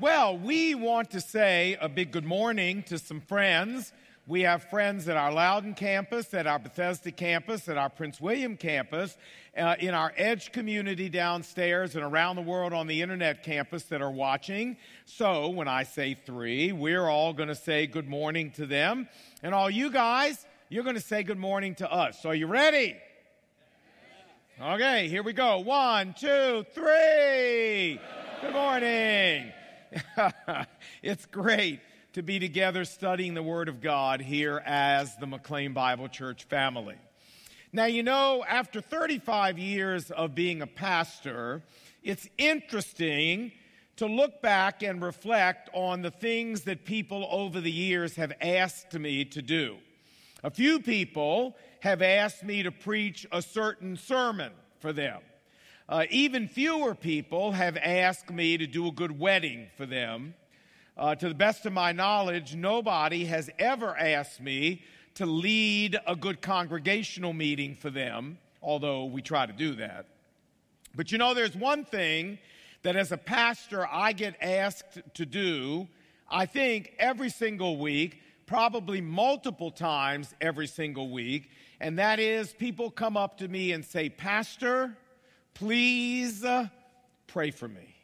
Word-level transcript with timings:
Well, 0.00 0.38
we 0.38 0.74
want 0.74 1.10
to 1.10 1.20
say 1.20 1.76
a 1.78 1.86
big 1.86 2.10
good 2.10 2.24
morning 2.24 2.84
to 2.84 2.98
some 2.98 3.20
friends. 3.20 3.92
We 4.26 4.42
have 4.42 4.62
friends 4.70 5.06
at 5.10 5.18
our 5.18 5.30
Loudoun 5.30 5.74
campus, 5.74 6.32
at 6.32 6.46
our 6.46 6.58
Bethesda 6.58 7.12
campus, 7.12 7.68
at 7.68 7.76
our 7.76 7.90
Prince 7.90 8.18
William 8.18 8.56
campus, 8.56 9.18
uh, 9.54 9.76
in 9.78 9.92
our 9.92 10.14
Edge 10.16 10.52
community 10.52 11.10
downstairs, 11.10 11.96
and 11.96 12.02
around 12.02 12.36
the 12.36 12.42
world 12.42 12.72
on 12.72 12.86
the 12.86 13.02
internet 13.02 13.42
campus 13.42 13.82
that 13.84 14.00
are 14.00 14.10
watching. 14.10 14.78
So 15.04 15.50
when 15.50 15.68
I 15.68 15.82
say 15.82 16.14
three, 16.14 16.72
we're 16.72 17.06
all 17.06 17.34
going 17.34 17.50
to 17.50 17.54
say 17.54 17.86
good 17.86 18.08
morning 18.08 18.52
to 18.52 18.64
them. 18.64 19.06
And 19.42 19.54
all 19.54 19.68
you 19.68 19.90
guys, 19.90 20.46
you're 20.70 20.84
going 20.84 20.96
to 20.96 21.02
say 21.02 21.24
good 21.24 21.38
morning 21.38 21.74
to 21.74 21.92
us. 21.92 22.22
So 22.22 22.30
are 22.30 22.34
you 22.34 22.46
ready? 22.46 22.96
Okay, 24.58 25.08
here 25.08 25.22
we 25.22 25.34
go. 25.34 25.58
One, 25.58 26.14
two, 26.18 26.64
three. 26.72 28.00
Good 28.40 28.54
morning. 28.54 29.52
it's 31.02 31.26
great 31.26 31.80
to 32.12 32.22
be 32.22 32.38
together 32.38 32.84
studying 32.84 33.34
the 33.34 33.42
Word 33.42 33.68
of 33.68 33.80
God 33.80 34.20
here 34.20 34.62
as 34.64 35.16
the 35.16 35.26
McLean 35.26 35.72
Bible 35.72 36.08
Church 36.08 36.44
family. 36.44 36.96
Now, 37.72 37.84
you 37.84 38.02
know, 38.02 38.44
after 38.48 38.80
35 38.80 39.58
years 39.58 40.10
of 40.10 40.34
being 40.34 40.60
a 40.60 40.66
pastor, 40.66 41.62
it's 42.02 42.28
interesting 42.36 43.52
to 43.96 44.06
look 44.06 44.42
back 44.42 44.82
and 44.82 45.02
reflect 45.02 45.70
on 45.72 46.02
the 46.02 46.10
things 46.10 46.62
that 46.62 46.84
people 46.84 47.28
over 47.30 47.60
the 47.60 47.70
years 47.70 48.16
have 48.16 48.32
asked 48.40 48.94
me 48.94 49.24
to 49.26 49.42
do. 49.42 49.76
A 50.42 50.50
few 50.50 50.80
people 50.80 51.56
have 51.80 52.02
asked 52.02 52.42
me 52.42 52.62
to 52.62 52.72
preach 52.72 53.26
a 53.30 53.42
certain 53.42 53.96
sermon 53.96 54.52
for 54.80 54.92
them. 54.92 55.20
Uh, 55.90 56.04
even 56.10 56.46
fewer 56.46 56.94
people 56.94 57.50
have 57.50 57.76
asked 57.76 58.30
me 58.30 58.56
to 58.56 58.64
do 58.64 58.86
a 58.86 58.92
good 58.92 59.18
wedding 59.18 59.66
for 59.76 59.86
them. 59.86 60.34
Uh, 60.96 61.16
to 61.16 61.28
the 61.28 61.34
best 61.34 61.66
of 61.66 61.72
my 61.72 61.90
knowledge, 61.90 62.54
nobody 62.54 63.24
has 63.24 63.50
ever 63.58 63.98
asked 63.98 64.40
me 64.40 64.84
to 65.16 65.26
lead 65.26 65.98
a 66.06 66.14
good 66.14 66.40
congregational 66.40 67.32
meeting 67.32 67.74
for 67.74 67.90
them, 67.90 68.38
although 68.62 69.04
we 69.06 69.20
try 69.20 69.44
to 69.44 69.52
do 69.52 69.74
that. 69.74 70.06
But 70.94 71.10
you 71.10 71.18
know, 71.18 71.34
there's 71.34 71.56
one 71.56 71.84
thing 71.84 72.38
that 72.84 72.94
as 72.94 73.10
a 73.10 73.16
pastor 73.16 73.84
I 73.90 74.12
get 74.12 74.36
asked 74.40 75.00
to 75.14 75.26
do, 75.26 75.88
I 76.30 76.46
think 76.46 76.94
every 77.00 77.30
single 77.30 77.78
week, 77.78 78.20
probably 78.46 79.00
multiple 79.00 79.72
times 79.72 80.36
every 80.40 80.68
single 80.68 81.10
week, 81.10 81.50
and 81.80 81.98
that 81.98 82.20
is 82.20 82.52
people 82.52 82.92
come 82.92 83.16
up 83.16 83.38
to 83.38 83.48
me 83.48 83.72
and 83.72 83.84
say, 83.84 84.08
Pastor, 84.08 84.96
please 85.54 86.44
uh, 86.44 86.68
pray 87.26 87.50
for 87.50 87.68
me. 87.68 87.94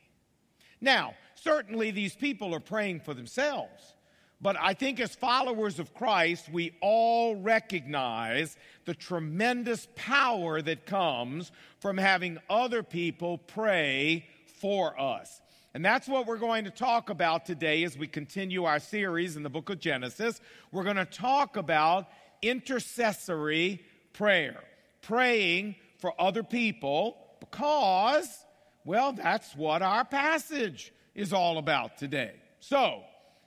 Now, 0.81 1.15
certainly 1.35 1.91
these 1.91 2.15
people 2.15 2.55
are 2.55 2.61
praying 2.61 3.01
for 3.01 3.15
themselves. 3.15 3.95
But 4.41 4.57
I 4.61 4.75
think 4.75 5.01
as 5.01 5.15
followers 5.15 5.79
of 5.79 5.95
Christ, 5.95 6.51
we 6.51 6.77
all 6.83 7.37
recognize 7.37 8.57
the 8.85 8.95
tremendous 8.95 9.89
power 9.95 10.61
that 10.61 10.85
comes 10.85 11.53
from 11.81 11.97
having 11.97 12.39
other 12.51 12.83
people 12.83 13.39
pray 13.39 14.27
for 14.61 14.99
us. 15.01 15.41
And 15.73 15.85
that's 15.85 16.09
what 16.09 16.27
we're 16.27 16.39
going 16.39 16.65
to 16.65 16.71
talk 16.71 17.11
about 17.11 17.47
today 17.47 17.85
as 17.85 17.97
we 17.97 18.07
continue 18.07 18.65
our 18.65 18.79
series 18.79 19.37
in 19.37 19.43
the 19.43 19.51
book 19.51 19.71
of 19.71 19.79
Genesis. 19.79 20.41
We're 20.71 20.85
going 20.85 20.97
to 20.97 21.05
talk 21.05 21.57
about 21.57 22.07
intercessory 22.43 23.83
prayer, 24.13 24.63
praying 25.03 25.77
for 25.99 26.13
other 26.19 26.43
people 26.43 27.17
because, 27.57 28.45
well, 28.85 29.13
that's 29.13 29.57
what 29.57 29.81
our 29.81 30.05
passage 30.05 30.93
is 31.15 31.33
all 31.33 31.57
about 31.57 31.97
today. 31.97 32.33
So, 32.61 33.01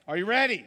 are 0.07 0.17
you 0.17 0.25
ready? 0.25 0.65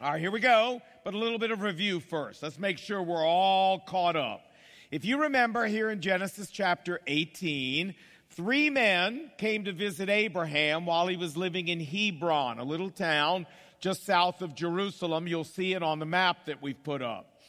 All 0.00 0.12
right, 0.12 0.20
here 0.20 0.30
we 0.30 0.40
go. 0.40 0.82
But 1.04 1.14
a 1.14 1.18
little 1.18 1.38
bit 1.38 1.50
of 1.50 1.62
review 1.62 2.00
first. 2.00 2.42
Let's 2.42 2.58
make 2.58 2.76
sure 2.76 3.02
we're 3.02 3.26
all 3.26 3.80
caught 3.80 4.14
up. 4.14 4.42
If 4.90 5.06
you 5.06 5.22
remember 5.22 5.66
here 5.66 5.90
in 5.90 6.02
Genesis 6.02 6.50
chapter 6.50 7.00
18, 7.06 7.94
three 8.30 8.68
men 8.68 9.30
came 9.38 9.64
to 9.64 9.72
visit 9.72 10.10
Abraham 10.10 10.84
while 10.84 11.06
he 11.06 11.16
was 11.16 11.34
living 11.34 11.68
in 11.68 11.80
Hebron, 11.80 12.58
a 12.58 12.64
little 12.64 12.90
town 12.90 13.46
just 13.80 14.04
south 14.04 14.42
of 14.42 14.54
Jerusalem. 14.54 15.26
You'll 15.26 15.44
see 15.44 15.72
it 15.72 15.82
on 15.82 15.98
the 15.98 16.06
map 16.06 16.44
that 16.44 16.60
we've 16.60 16.82
put 16.82 17.00
up. 17.00 17.40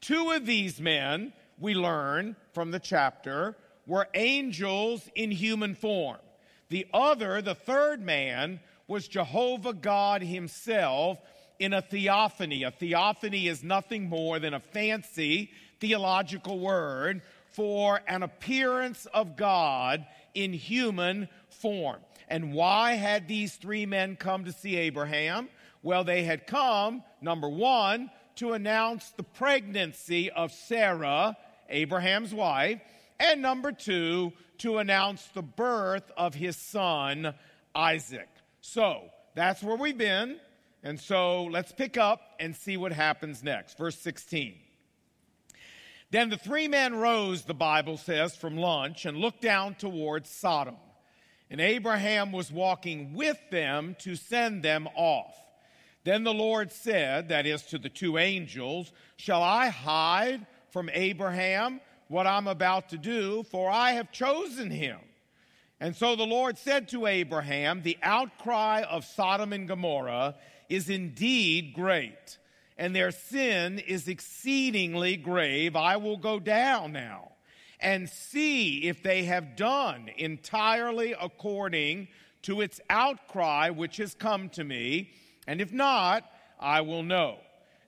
Two 0.00 0.30
of 0.30 0.46
these 0.46 0.80
men, 0.80 1.32
we 1.58 1.74
learn 1.74 2.36
from 2.52 2.70
the 2.70 2.78
chapter, 2.78 3.56
were 3.86 4.08
angels 4.14 5.08
in 5.14 5.30
human 5.30 5.74
form. 5.74 6.18
The 6.68 6.86
other, 6.92 7.42
the 7.42 7.54
third 7.54 8.00
man, 8.00 8.60
was 8.86 9.08
Jehovah 9.08 9.72
God 9.72 10.22
Himself 10.22 11.18
in 11.58 11.72
a 11.72 11.82
theophany. 11.82 12.64
A 12.64 12.70
theophany 12.70 13.46
is 13.46 13.62
nothing 13.62 14.08
more 14.08 14.38
than 14.38 14.54
a 14.54 14.60
fancy 14.60 15.50
theological 15.80 16.58
word 16.58 17.22
for 17.52 18.00
an 18.06 18.22
appearance 18.22 19.06
of 19.06 19.36
God 19.36 20.06
in 20.34 20.52
human 20.52 21.28
form. 21.48 21.98
And 22.28 22.52
why 22.52 22.92
had 22.92 23.26
these 23.26 23.56
three 23.56 23.86
men 23.86 24.16
come 24.16 24.44
to 24.44 24.52
see 24.52 24.76
Abraham? 24.76 25.48
Well, 25.82 26.04
they 26.04 26.22
had 26.22 26.46
come, 26.46 27.02
number 27.20 27.48
one, 27.48 28.10
to 28.36 28.52
announce 28.52 29.10
the 29.10 29.22
pregnancy 29.22 30.30
of 30.30 30.52
Sarah, 30.52 31.36
Abraham's 31.68 32.32
wife, 32.32 32.80
and 33.20 33.42
number 33.42 33.70
two, 33.70 34.32
to 34.58 34.78
announce 34.78 35.24
the 35.28 35.42
birth 35.42 36.10
of 36.16 36.34
his 36.34 36.56
son, 36.56 37.34
Isaac. 37.74 38.28
So 38.60 39.02
that's 39.34 39.62
where 39.62 39.76
we've 39.76 39.96
been. 39.96 40.38
And 40.82 40.98
so 40.98 41.44
let's 41.44 41.72
pick 41.72 41.96
up 41.96 42.20
and 42.40 42.56
see 42.56 42.76
what 42.76 42.92
happens 42.92 43.44
next. 43.44 43.78
Verse 43.78 43.96
16. 43.98 44.54
Then 46.10 46.30
the 46.30 46.36
three 46.36 46.66
men 46.66 46.96
rose, 46.96 47.44
the 47.44 47.54
Bible 47.54 47.96
says, 47.96 48.34
from 48.34 48.56
lunch 48.56 49.04
and 49.04 49.18
looked 49.18 49.42
down 49.42 49.74
towards 49.74 50.28
Sodom. 50.28 50.76
And 51.50 51.60
Abraham 51.60 52.32
was 52.32 52.50
walking 52.50 53.14
with 53.14 53.38
them 53.50 53.96
to 54.00 54.16
send 54.16 54.62
them 54.62 54.88
off. 54.96 55.34
Then 56.04 56.24
the 56.24 56.34
Lord 56.34 56.72
said, 56.72 57.28
that 57.28 57.46
is 57.46 57.62
to 57.66 57.78
the 57.78 57.88
two 57.88 58.18
angels, 58.18 58.92
Shall 59.16 59.42
I 59.42 59.68
hide 59.68 60.46
from 60.70 60.90
Abraham 60.92 61.80
what 62.10 62.26
I'm 62.26 62.46
about 62.46 62.90
to 62.90 62.98
do? 62.98 63.42
For 63.44 63.70
I 63.70 63.92
have 63.92 64.12
chosen 64.12 64.70
him. 64.70 64.98
And 65.80 65.96
so 65.96 66.14
the 66.14 66.26
Lord 66.26 66.58
said 66.58 66.88
to 66.88 67.06
Abraham, 67.06 67.80
The 67.80 67.96
outcry 68.02 68.82
of 68.82 69.06
Sodom 69.06 69.52
and 69.54 69.66
Gomorrah 69.66 70.34
is 70.68 70.90
indeed 70.90 71.72
great, 71.72 72.36
and 72.76 72.94
their 72.94 73.10
sin 73.10 73.78
is 73.78 74.08
exceedingly 74.08 75.16
grave. 75.16 75.74
I 75.74 75.96
will 75.96 76.18
go 76.18 76.38
down 76.38 76.92
now 76.92 77.32
and 77.80 78.10
see 78.10 78.88
if 78.88 79.02
they 79.02 79.24
have 79.24 79.56
done 79.56 80.10
entirely 80.18 81.14
according 81.18 82.08
to 82.42 82.60
its 82.60 82.78
outcry 82.90 83.70
which 83.70 83.96
has 83.96 84.12
come 84.14 84.50
to 84.50 84.64
me 84.64 85.10
and 85.50 85.60
if 85.60 85.72
not, 85.72 86.30
I 86.60 86.82
will 86.82 87.02
know. 87.02 87.38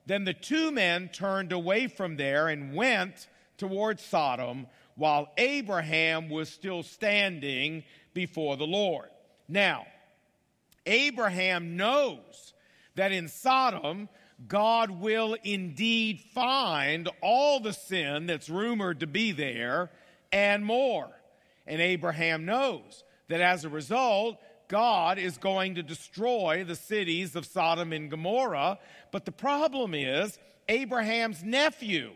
Then 0.05 0.25
the 0.25 0.33
two 0.33 0.69
men 0.69 1.07
turned 1.07 1.53
away 1.53 1.87
from 1.87 2.17
there 2.17 2.49
and 2.49 2.73
went 2.73 3.29
towards 3.57 4.03
Sodom 4.03 4.67
while 4.95 5.31
Abraham 5.37 6.29
was 6.29 6.49
still 6.49 6.83
standing 6.83 7.83
before 8.13 8.57
the 8.57 8.67
Lord. 8.67 9.09
Now, 9.47 9.85
Abraham 10.85 11.75
knows 11.77 12.53
that 12.95 13.11
in 13.11 13.27
Sodom, 13.27 14.09
God 14.47 14.91
will 14.91 15.35
indeed 15.43 16.19
find 16.33 17.09
all 17.21 17.59
the 17.59 17.73
sin 17.73 18.25
that's 18.27 18.49
rumored 18.49 18.99
to 18.99 19.07
be 19.07 19.31
there 19.31 19.91
and 20.31 20.65
more. 20.65 21.09
And 21.65 21.81
Abraham 21.81 22.45
knows 22.45 23.03
that 23.29 23.41
as 23.41 23.63
a 23.63 23.69
result, 23.69 24.37
God 24.67 25.17
is 25.17 25.37
going 25.37 25.75
to 25.75 25.83
destroy 25.83 26.63
the 26.63 26.75
cities 26.75 27.35
of 27.35 27.45
Sodom 27.45 27.93
and 27.93 28.09
Gomorrah. 28.09 28.79
But 29.11 29.25
the 29.25 29.31
problem 29.31 29.93
is, 29.93 30.37
Abraham's 30.67 31.43
nephew, 31.43 32.11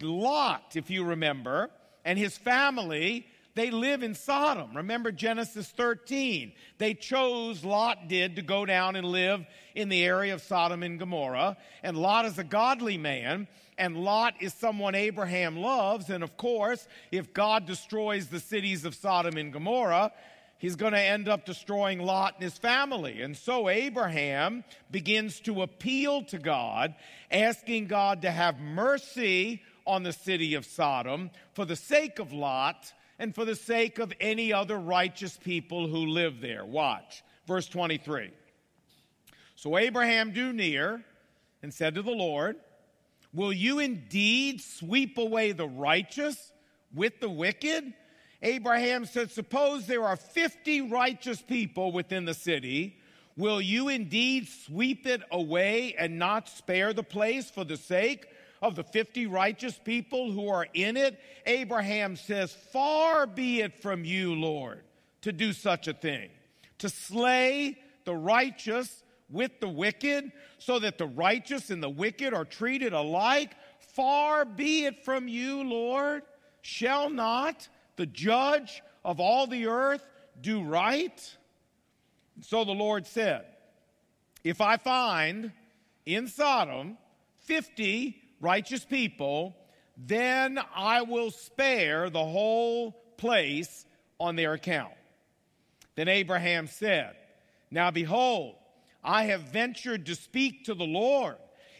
Lot, 0.00 0.76
if 0.76 0.90
you 0.90 1.04
remember, 1.04 1.70
and 2.04 2.18
his 2.18 2.36
family, 2.36 3.26
they 3.54 3.70
live 3.70 4.02
in 4.02 4.14
Sodom. 4.14 4.76
Remember 4.76 5.12
Genesis 5.12 5.68
13. 5.68 6.52
They 6.78 6.94
chose, 6.94 7.64
Lot 7.64 8.08
did, 8.08 8.36
to 8.36 8.42
go 8.42 8.64
down 8.64 8.96
and 8.96 9.06
live 9.06 9.44
in 9.74 9.88
the 9.88 10.04
area 10.04 10.32
of 10.32 10.40
Sodom 10.40 10.82
and 10.82 10.98
Gomorrah. 10.98 11.56
And 11.82 11.96
Lot 11.96 12.24
is 12.24 12.38
a 12.38 12.44
godly 12.44 12.96
man, 12.96 13.48
and 13.76 13.96
Lot 13.96 14.34
is 14.40 14.54
someone 14.54 14.94
Abraham 14.94 15.58
loves. 15.58 16.08
And 16.08 16.24
of 16.24 16.36
course, 16.36 16.86
if 17.10 17.34
God 17.34 17.66
destroys 17.66 18.28
the 18.28 18.40
cities 18.40 18.84
of 18.84 18.94
Sodom 18.94 19.36
and 19.36 19.52
Gomorrah, 19.52 20.12
he's 20.56 20.76
going 20.76 20.92
to 20.92 21.00
end 21.00 21.28
up 21.28 21.44
destroying 21.44 21.98
Lot 21.98 22.34
and 22.36 22.44
his 22.44 22.56
family. 22.56 23.20
And 23.20 23.36
so 23.36 23.68
Abraham 23.68 24.64
begins 24.90 25.40
to 25.40 25.60
appeal 25.60 26.22
to 26.26 26.38
God, 26.38 26.94
asking 27.30 27.88
God 27.88 28.22
to 28.22 28.30
have 28.30 28.60
mercy 28.60 29.60
on 29.86 30.02
the 30.02 30.12
city 30.12 30.54
of 30.54 30.64
Sodom 30.64 31.30
for 31.54 31.64
the 31.64 31.76
sake 31.76 32.18
of 32.18 32.32
Lot 32.32 32.92
and 33.18 33.34
for 33.34 33.44
the 33.44 33.54
sake 33.54 33.98
of 33.98 34.12
any 34.20 34.52
other 34.52 34.78
righteous 34.78 35.36
people 35.36 35.86
who 35.86 36.06
live 36.06 36.40
there. 36.40 36.64
Watch. 36.64 37.22
Verse 37.46 37.68
23. 37.68 38.30
So 39.54 39.78
Abraham 39.78 40.32
drew 40.32 40.52
near 40.52 41.04
and 41.62 41.72
said 41.72 41.94
to 41.94 42.02
the 42.02 42.10
Lord, 42.10 42.56
Will 43.32 43.52
you 43.52 43.78
indeed 43.78 44.60
sweep 44.60 45.16
away 45.16 45.52
the 45.52 45.68
righteous 45.68 46.52
with 46.94 47.20
the 47.20 47.30
wicked? 47.30 47.94
Abraham 48.42 49.04
said, 49.04 49.30
Suppose 49.30 49.86
there 49.86 50.04
are 50.04 50.16
50 50.16 50.82
righteous 50.90 51.40
people 51.40 51.92
within 51.92 52.24
the 52.24 52.34
city. 52.34 52.98
Will 53.36 53.60
you 53.60 53.88
indeed 53.88 54.48
sweep 54.48 55.06
it 55.06 55.22
away 55.30 55.94
and 55.98 56.18
not 56.18 56.48
spare 56.48 56.92
the 56.92 57.02
place 57.02 57.50
for 57.50 57.64
the 57.64 57.78
sake 57.78 58.26
of 58.62 58.76
the 58.76 58.84
50 58.84 59.26
righteous 59.26 59.78
people 59.84 60.30
who 60.30 60.48
are 60.48 60.66
in 60.72 60.96
it? 60.96 61.18
Abraham 61.44 62.16
says, 62.16 62.52
Far 62.72 63.26
be 63.26 63.60
it 63.60 63.82
from 63.82 64.04
you, 64.04 64.34
Lord, 64.34 64.82
to 65.22 65.32
do 65.32 65.52
such 65.52 65.88
a 65.88 65.92
thing, 65.92 66.30
to 66.78 66.88
slay 66.88 67.76
the 68.04 68.14
righteous 68.14 69.02
with 69.28 69.60
the 69.60 69.68
wicked, 69.68 70.30
so 70.58 70.78
that 70.78 70.96
the 70.96 71.06
righteous 71.06 71.70
and 71.70 71.82
the 71.82 71.90
wicked 71.90 72.32
are 72.32 72.44
treated 72.44 72.92
alike. 72.92 73.52
Far 73.94 74.44
be 74.44 74.84
it 74.84 75.04
from 75.04 75.26
you, 75.26 75.64
Lord. 75.64 76.22
Shall 76.62 77.10
not 77.10 77.68
the 77.96 78.06
judge 78.06 78.82
of 79.04 79.18
all 79.18 79.46
the 79.46 79.66
earth 79.66 80.06
do 80.40 80.62
right? 80.62 81.36
So 82.40 82.64
the 82.64 82.72
Lord 82.72 83.06
said, 83.06 83.44
If 84.44 84.60
I 84.60 84.76
find 84.76 85.52
in 86.06 86.28
Sodom 86.28 86.96
50 87.40 88.21
righteous 88.42 88.84
people, 88.84 89.56
then 89.96 90.58
I 90.74 91.02
will 91.02 91.30
spare 91.30 92.10
the 92.10 92.24
whole 92.24 92.92
place 93.16 93.86
on 94.20 94.36
their 94.36 94.52
account. 94.52 94.92
Then 95.94 96.08
Abraham 96.08 96.66
said, 96.66 97.16
Now 97.70 97.90
behold, 97.90 98.56
I 99.02 99.24
have 99.24 99.42
ventured 99.42 100.06
to 100.06 100.14
speak 100.14 100.64
to 100.64 100.74
the 100.74 100.84
Lord, 100.84 101.36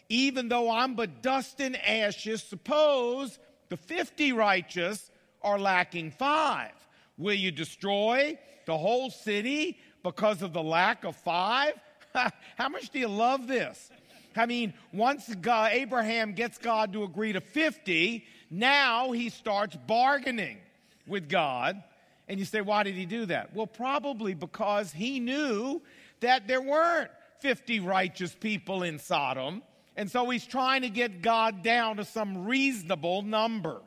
even 0.08 0.48
though 0.48 0.70
I'm 0.70 0.94
but 0.94 1.22
dust 1.22 1.60
and 1.60 1.76
ashes. 1.76 2.42
Suppose 2.42 3.38
the 3.68 3.76
50 3.76 4.32
righteous 4.32 5.10
are 5.42 5.58
lacking 5.58 6.12
five. 6.12 6.72
Will 7.18 7.34
you 7.34 7.50
destroy 7.50 8.38
the 8.66 8.76
whole 8.76 9.10
city 9.10 9.78
because 10.02 10.42
of 10.42 10.52
the 10.52 10.62
lack 10.62 11.04
of 11.04 11.16
five? 11.16 11.74
How 12.56 12.68
much 12.68 12.90
do 12.90 12.98
you 12.98 13.08
love 13.08 13.46
this? 13.46 13.90
I 14.36 14.46
mean, 14.46 14.74
once 14.92 15.32
God, 15.34 15.72
Abraham 15.72 16.32
gets 16.32 16.58
God 16.58 16.92
to 16.92 17.04
agree 17.04 17.32
to 17.32 17.40
50, 17.40 18.24
now 18.50 19.12
he 19.12 19.28
starts 19.28 19.76
bargaining 19.86 20.58
with 21.06 21.28
God. 21.28 21.82
And 22.28 22.38
you 22.38 22.44
say, 22.44 22.60
why 22.60 22.82
did 22.82 22.94
he 22.94 23.06
do 23.06 23.26
that? 23.26 23.54
Well, 23.54 23.66
probably 23.66 24.34
because 24.34 24.92
he 24.92 25.20
knew 25.20 25.82
that 26.20 26.46
there 26.46 26.62
weren't 26.62 27.10
50 27.40 27.80
righteous 27.80 28.34
people 28.34 28.82
in 28.82 28.98
Sodom. 28.98 29.62
And 29.96 30.10
so 30.10 30.28
he's 30.30 30.46
trying 30.46 30.82
to 30.82 30.88
get 30.88 31.22
God 31.22 31.62
down 31.62 31.96
to 31.96 32.04
some 32.04 32.44
reasonable 32.46 33.22
number. 33.22 33.80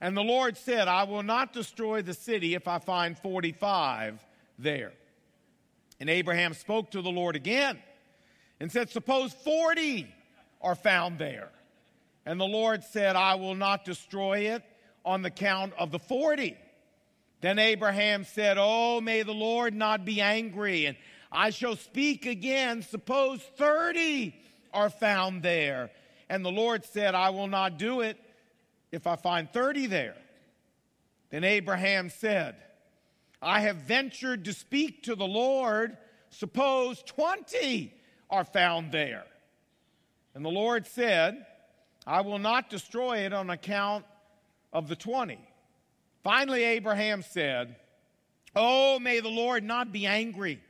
And 0.00 0.16
the 0.16 0.22
Lord 0.22 0.56
said, 0.56 0.86
I 0.86 1.04
will 1.04 1.24
not 1.24 1.52
destroy 1.52 2.02
the 2.02 2.14
city 2.14 2.54
if 2.54 2.68
I 2.68 2.78
find 2.78 3.18
45 3.18 4.24
there. 4.58 4.92
And 5.98 6.08
Abraham 6.08 6.54
spoke 6.54 6.92
to 6.92 7.02
the 7.02 7.10
Lord 7.10 7.34
again 7.34 7.78
and 8.60 8.70
said, 8.70 8.90
Suppose 8.90 9.32
40 9.32 10.12
are 10.60 10.74
found 10.74 11.18
there. 11.18 11.50
And 12.26 12.38
the 12.40 12.44
Lord 12.44 12.84
said, 12.84 13.16
I 13.16 13.36
will 13.36 13.54
not 13.54 13.84
destroy 13.84 14.50
it 14.54 14.62
on 15.04 15.22
the 15.22 15.30
count 15.30 15.72
of 15.78 15.90
the 15.90 15.98
40. 15.98 16.56
Then 17.40 17.58
Abraham 17.58 18.24
said, 18.24 18.56
Oh, 18.58 19.00
may 19.00 19.22
the 19.22 19.32
Lord 19.32 19.74
not 19.74 20.04
be 20.04 20.20
angry, 20.20 20.86
and 20.86 20.96
I 21.30 21.50
shall 21.50 21.76
speak 21.76 22.26
again. 22.26 22.82
Suppose 22.82 23.40
30 23.56 24.34
are 24.74 24.90
found 24.90 25.42
there. 25.42 25.90
And 26.28 26.44
the 26.44 26.50
Lord 26.50 26.84
said, 26.84 27.14
I 27.14 27.30
will 27.30 27.46
not 27.46 27.78
do 27.78 28.00
it 28.00 28.18
if 28.92 29.06
I 29.06 29.16
find 29.16 29.50
30 29.50 29.86
there. 29.86 30.16
Then 31.30 31.44
Abraham 31.44 32.10
said, 32.10 32.56
I 33.40 33.60
have 33.60 33.76
ventured 33.76 34.44
to 34.46 34.52
speak 34.52 35.04
to 35.04 35.14
the 35.14 35.26
Lord. 35.26 35.96
Suppose 36.30 37.02
20 37.04 37.92
are 38.30 38.44
found 38.44 38.92
there. 38.92 39.24
And 40.34 40.44
the 40.44 40.50
Lord 40.50 40.86
said, 40.86 41.46
I 42.06 42.20
will 42.20 42.38
not 42.38 42.70
destroy 42.70 43.18
it 43.18 43.32
on 43.32 43.50
account 43.50 44.04
of 44.72 44.88
the 44.88 44.96
20. 44.96 45.38
Finally, 46.22 46.64
Abraham 46.64 47.22
said, 47.22 47.76
Oh, 48.54 48.98
may 48.98 49.20
the 49.20 49.28
Lord 49.28 49.62
not 49.62 49.92
be 49.92 50.06
angry, 50.06 50.60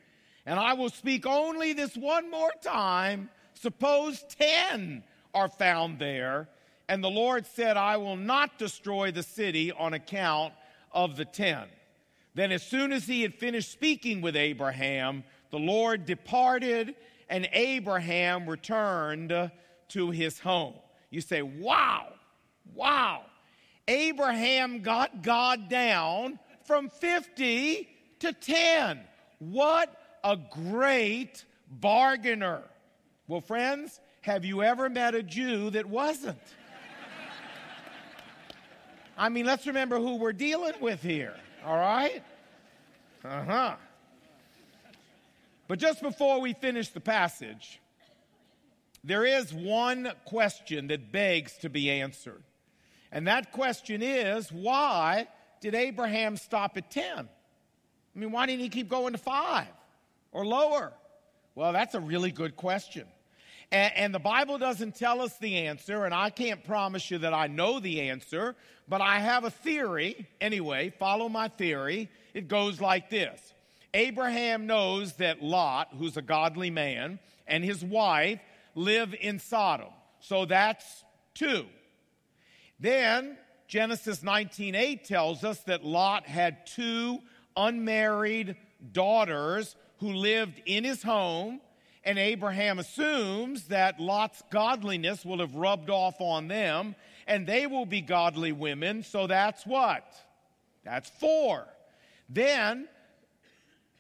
and 0.47 0.59
I 0.59 0.75
will 0.75 0.91
speak 0.91 1.27
only 1.27 1.73
this 1.73 1.97
one 1.97 2.31
more 2.31 2.53
time. 2.63 3.31
Suppose 3.55 4.25
10 4.39 5.03
are 5.35 5.49
found 5.49 5.99
there. 5.99 6.49
And 6.89 7.05
the 7.05 7.11
Lord 7.11 7.47
said, 7.47 7.77
I 7.77 7.99
will 7.99 8.17
not 8.17 8.59
destroy 8.59 9.13
the 9.13 9.23
city 9.23 9.73
on 9.73 9.95
account 9.95 10.55
of 10.93 11.17
the 11.17 11.25
10. 11.25 11.65
Then, 12.35 12.53
as 12.53 12.63
soon 12.63 12.93
as 12.93 13.07
he 13.07 13.23
had 13.23 13.35
finished 13.35 13.71
speaking 13.71 14.21
with 14.21 14.37
Abraham, 14.37 15.25
the 15.51 15.59
Lord 15.59 16.07
departed, 16.07 16.95
and 17.29 17.49
Abraham 17.53 18.49
returned 18.49 19.51
to 19.89 20.11
his 20.11 20.39
home. 20.39 20.75
You 21.11 21.21
say, 21.21 21.43
Wow, 21.43 22.13
wow. 22.75 23.23
Abraham 23.87 24.83
got 24.83 25.23
God 25.23 25.69
down 25.71 26.39
from 26.65 26.91
50 26.91 27.89
to 28.21 28.33
10. 28.33 29.01
What 29.39 29.95
a 30.23 30.37
great 30.37 31.45
bargainer. 31.71 32.63
Well, 33.29 33.41
friends, 33.41 34.01
have 34.21 34.45
you 34.45 34.63
ever 34.63 34.91
met 34.91 35.15
a 35.15 35.23
Jew 35.23 35.71
that 35.71 35.87
wasn't? 35.87 36.39
I 39.17 39.29
mean, 39.29 39.47
let's 39.47 39.67
remember 39.67 39.99
who 39.99 40.17
we're 40.17 40.33
dealing 40.33 40.75
with 40.81 41.03
here, 41.03 41.35
all 41.65 41.77
right? 41.77 42.23
Uh 43.25 43.45
huh. 43.45 43.77
But 45.69 45.79
just 45.79 46.01
before 46.03 46.41
we 46.41 46.55
finish 46.55 46.89
the 46.89 47.01
passage, 47.01 47.79
there 49.05 49.25
is 49.25 49.53
one 49.53 50.11
question 50.25 50.89
that 50.89 51.13
begs 51.13 51.59
to 51.59 51.69
be 51.69 51.91
answered. 51.91 52.43
And 53.13 53.27
that 53.29 53.53
question 53.53 54.03
is 54.03 54.51
why 54.51 55.29
did 55.61 55.75
Abraham 55.75 56.37
stop 56.37 56.77
at 56.77 56.91
10? 56.91 57.29
I 58.19 58.19
mean, 58.19 58.33
why 58.33 58.47
didn't 58.47 58.63
he 58.63 58.69
keep 58.71 58.89
going 58.89 59.13
to 59.13 59.19
five 59.19 59.69
or 60.33 60.45
lower? 60.45 60.93
Well, 61.55 61.73
that's 61.73 61.95
a 61.95 62.01
really 62.01 62.33
good 62.33 62.57
question. 62.57 63.07
And, 63.71 63.93
and, 63.97 64.15
the 64.15 64.19
Bible 64.19 64.57
doesn't 64.57 64.95
tell 64.95 65.21
us 65.21 65.37
the 65.39 65.59
answer, 65.59 66.07
and 66.07 66.15
I 66.15 66.31
can't 66.31 66.65
promise 66.65 67.11
you 67.11 67.19
that 67.19 67.35
I 67.35 67.49
know 67.49 67.81
the 67.81 68.01
answer, 68.01 68.57
but 68.89 69.03
I 69.03 69.19
have 69.19 69.45
a 69.45 69.51
theory. 69.51 70.27
Anyway, 70.41 70.91
follow 70.99 71.29
my 71.29 71.49
theory. 71.49 72.09
It 72.33 72.49
goes 72.49 72.81
like 72.81 73.11
this 73.11 73.53
Abraham 73.95 74.67
knows 74.67 75.15
that 75.15 75.43
Lot, 75.43 75.89
who's 75.99 76.17
a 76.17 76.23
godly 76.23 76.71
man, 76.71 77.19
and 77.47 77.65
his 77.65 77.85
wife 77.85 78.41
live 78.75 79.15
in 79.19 79.39
Sodom. 79.39 79.93
So 80.21 80.45
that's 80.45 81.05
two. 81.35 81.67
Then 82.79 83.39
Genesis 83.67 84.23
19:8 84.23 85.05
tells 85.05 85.45
us 85.45 85.61
that 85.65 85.85
Lot 85.85 86.27
had 86.27 86.67
two 86.67 87.21
unmarried 87.57 88.57
daughters 88.93 89.75
who 89.99 90.13
lived 90.13 90.61
in 90.65 90.85
his 90.85 91.03
home 91.03 91.61
and 92.09 92.19
Abraham 92.19 92.79
assumes 92.79 93.65
that 93.65 94.01
Lot's 94.01 94.43
godliness 94.51 95.27
will 95.27 95.41
have 95.41 95.55
rubbed 95.55 95.91
off 95.91 96.23
on 96.23 96.49
them, 96.49 96.95
and 97.27 97.47
they 97.47 97.67
will 97.67 97.85
be 97.85 98.01
godly 98.01 98.51
women. 98.51 99.03
So 99.03 99.27
that's 99.27 99.67
what? 99.67 100.05
That's 100.85 101.11
four. 101.21 101.67
Then, 102.27 102.89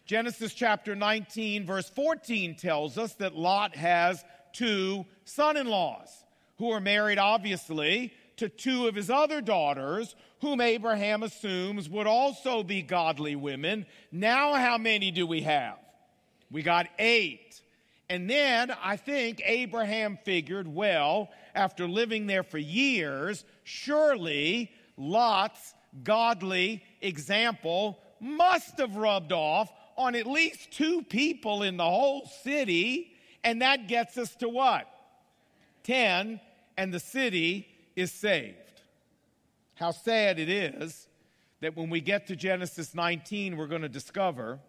Genesis 0.09 0.55
chapter 0.55 0.97
19, 0.97 1.67
verse 1.67 1.91
14 1.91 2.55
tells 2.55 2.97
us 2.97 3.13
that 3.17 3.37
Lot 3.37 3.77
has 3.77 4.25
two 4.55 5.05
son 5.27 5.59
in 5.59 5.67
laws 5.67 6.09
who 6.57 6.71
are 6.71 6.81
married, 6.81 7.19
obviously, 7.19 8.15
to 8.39 8.49
two 8.49 8.89
of 8.89 8.95
his 8.95 9.11
other 9.11 9.43
daughters, 9.43 10.17
whom 10.41 10.63
Abraham 10.63 11.23
assumes 11.23 11.91
would 11.91 12.07
also 12.07 12.63
be 12.63 12.81
godly 12.81 13.37
women. 13.37 13.85
Now, 14.11 14.55
how 14.55 14.79
many 14.79 15.11
do 15.11 15.27
we 15.27 15.43
have? 15.43 15.77
We 16.51 16.63
got 16.63 16.87
eight. 16.99 17.61
And 18.09 18.31
then 18.31 18.73
I 18.83 18.97
think 18.97 19.43
Abraham 19.45 20.19
figured, 20.25 20.67
well, 20.67 21.29
after 21.55 21.87
living 21.87 22.27
there 22.27 22.45
for 22.45 22.57
years, 22.57 23.45
surely 23.63 24.73
Lot's 24.97 25.75
godly 26.03 26.83
example 27.03 27.99
must 28.21 28.79
have 28.79 28.97
rubbed 28.97 29.33
off 29.33 29.71
on 29.99 30.15
at 30.15 30.27
least 30.27 30.71
two 30.71 31.03
people 31.03 31.63
in 31.63 31.77
the 31.77 31.85
whole 31.85 32.27
city. 32.43 33.13
And 33.45 33.61
that 33.61 33.89
gets 33.89 34.17
us 34.17 34.35
to 34.37 34.49
what? 34.49 34.89
10, 35.83 36.41
and 36.77 36.95
the 36.95 37.01
city 37.01 37.67
is 37.97 38.13
saved. 38.13 38.57
How 39.75 39.91
sad 39.91 40.39
it 40.39 40.49
is 40.49 41.07
that 41.61 41.77
when 41.77 41.91
we 41.91 42.01
get 42.01 42.29
to 42.29 42.37
Genesis 42.37 42.95
19, 42.95 43.57
we're 43.57 43.67
going 43.67 43.83
to 43.83 43.89
discover 43.89 44.61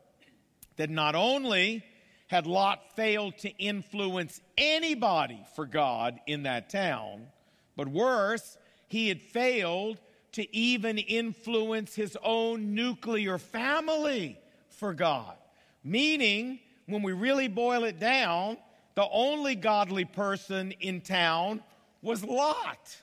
that 0.77 0.89
not 0.89 1.15
only 1.15 1.83
had 2.27 2.47
Lot 2.47 2.95
failed 2.95 3.37
to 3.39 3.49
influence 3.57 4.39
anybody 4.57 5.39
for 5.55 5.65
God 5.65 6.19
in 6.25 6.43
that 6.43 6.69
town, 6.69 7.27
but 7.75 7.87
worse, 7.87 8.57
he 8.87 9.07
had 9.07 9.21
failed 9.21 9.99
to 10.33 10.55
even 10.55 10.97
influence 10.97 11.95
his 11.95 12.17
own 12.23 12.75
nuclear 12.75 13.37
family 13.37 14.39
for 14.79 14.93
God. 14.93 15.35
Meaning, 15.83 16.59
when 16.87 17.03
we 17.03 17.13
really 17.13 17.47
boil 17.47 17.83
it 17.83 17.99
down, 17.99 18.57
the 18.95 19.07
only 19.11 19.55
godly 19.55 20.05
person 20.05 20.71
in 20.79 21.01
town 21.01 21.61
was 22.01 22.23
Lot. 22.23 23.01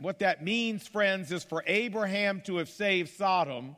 What 0.00 0.20
that 0.20 0.44
means, 0.44 0.86
friends, 0.86 1.32
is 1.32 1.44
for 1.44 1.64
Abraham 1.66 2.40
to 2.42 2.56
have 2.56 2.68
saved 2.68 3.10
Sodom, 3.10 3.76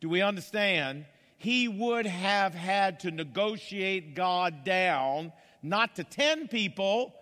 do 0.00 0.08
we 0.08 0.22
understand? 0.22 1.06
He 1.38 1.68
would 1.68 2.06
have 2.06 2.54
had 2.54 3.00
to 3.00 3.10
negotiate 3.10 4.14
God 4.14 4.64
down, 4.64 5.32
not 5.62 5.96
to 5.96 6.04
10 6.04 6.48
people, 6.48 7.14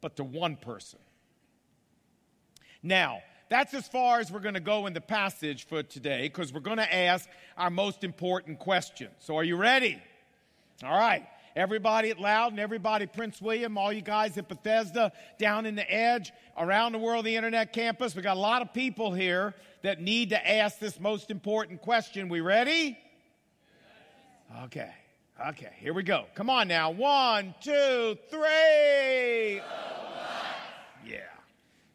but 0.00 0.16
to 0.16 0.24
one 0.24 0.56
person. 0.56 0.98
Now, 2.82 3.22
that's 3.54 3.72
as 3.72 3.86
far 3.86 4.18
as 4.18 4.32
we're 4.32 4.40
going 4.40 4.54
to 4.54 4.60
go 4.60 4.86
in 4.86 4.94
the 4.94 5.00
passage 5.00 5.68
for 5.68 5.80
today 5.84 6.22
because 6.22 6.52
we're 6.52 6.58
going 6.58 6.78
to 6.78 6.92
ask 6.92 7.28
our 7.56 7.70
most 7.70 8.02
important 8.02 8.58
question. 8.58 9.08
So, 9.20 9.36
are 9.36 9.44
you 9.44 9.54
ready? 9.54 10.02
All 10.82 10.98
right. 10.98 11.24
Everybody 11.54 12.10
at 12.10 12.18
Loudoun, 12.18 12.58
everybody 12.58 13.06
Prince 13.06 13.40
William, 13.40 13.78
all 13.78 13.92
you 13.92 14.00
guys 14.00 14.36
at 14.38 14.48
Bethesda, 14.48 15.12
down 15.38 15.66
in 15.66 15.76
the 15.76 15.88
edge, 15.88 16.32
around 16.58 16.90
the 16.90 16.98
world, 16.98 17.26
the 17.26 17.36
internet 17.36 17.72
campus. 17.72 18.16
We 18.16 18.22
got 18.22 18.36
a 18.36 18.40
lot 18.40 18.60
of 18.60 18.74
people 18.74 19.12
here 19.12 19.54
that 19.82 20.00
need 20.00 20.30
to 20.30 20.50
ask 20.50 20.80
this 20.80 20.98
most 20.98 21.30
important 21.30 21.80
question. 21.80 22.28
We 22.28 22.40
ready? 22.40 22.98
Okay. 24.64 24.90
Okay, 25.48 25.70
here 25.78 25.94
we 25.94 26.02
go. 26.02 26.24
Come 26.34 26.50
on 26.50 26.66
now. 26.66 26.90
One, 26.90 27.54
two, 27.60 28.18
three. 28.30 29.60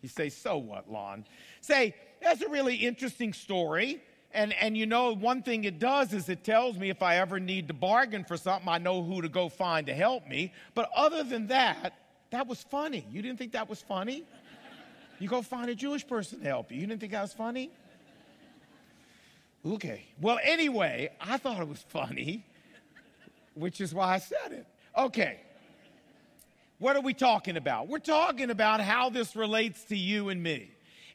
You 0.01 0.09
say, 0.09 0.29
so 0.29 0.57
what, 0.57 0.91
Lon? 0.91 1.25
Say, 1.61 1.95
that's 2.21 2.41
a 2.41 2.49
really 2.49 2.75
interesting 2.75 3.33
story. 3.33 4.01
And, 4.31 4.53
and 4.53 4.77
you 4.77 4.85
know, 4.85 5.13
one 5.15 5.41
thing 5.41 5.63
it 5.63 5.79
does 5.79 6.13
is 6.13 6.29
it 6.29 6.43
tells 6.43 6.77
me 6.77 6.89
if 6.89 7.01
I 7.01 7.17
ever 7.17 7.39
need 7.39 7.67
to 7.67 7.73
bargain 7.73 8.23
for 8.23 8.37
something, 8.37 8.69
I 8.69 8.77
know 8.77 9.03
who 9.03 9.21
to 9.21 9.29
go 9.29 9.49
find 9.49 9.87
to 9.87 9.93
help 9.93 10.27
me. 10.27 10.53
But 10.75 10.89
other 10.95 11.23
than 11.23 11.47
that, 11.47 11.95
that 12.29 12.47
was 12.47 12.61
funny. 12.61 13.05
You 13.11 13.21
didn't 13.21 13.39
think 13.39 13.53
that 13.53 13.67
was 13.67 13.81
funny? 13.81 14.23
You 15.19 15.27
go 15.27 15.41
find 15.41 15.69
a 15.69 15.75
Jewish 15.75 16.07
person 16.07 16.39
to 16.39 16.45
help 16.45 16.71
you. 16.71 16.79
You 16.79 16.87
didn't 16.87 17.01
think 17.01 17.11
that 17.11 17.23
was 17.23 17.33
funny? 17.33 17.71
Okay. 19.65 20.05
Well, 20.21 20.39
anyway, 20.43 21.09
I 21.19 21.37
thought 21.37 21.59
it 21.59 21.67
was 21.67 21.83
funny, 21.89 22.45
which 23.55 23.81
is 23.81 23.93
why 23.93 24.13
I 24.13 24.19
said 24.19 24.51
it. 24.51 24.65
Okay. 24.97 25.41
What 26.79 26.95
are 26.95 27.01
we 27.01 27.13
talking 27.13 27.57
about? 27.57 27.89
We're 27.89 27.99
talking 27.99 28.51
about 28.51 28.79
how 28.79 29.09
this 29.09 29.35
relates 29.35 29.83
to 29.85 29.97
you 29.97 30.29
and 30.29 30.41
me. 30.41 30.71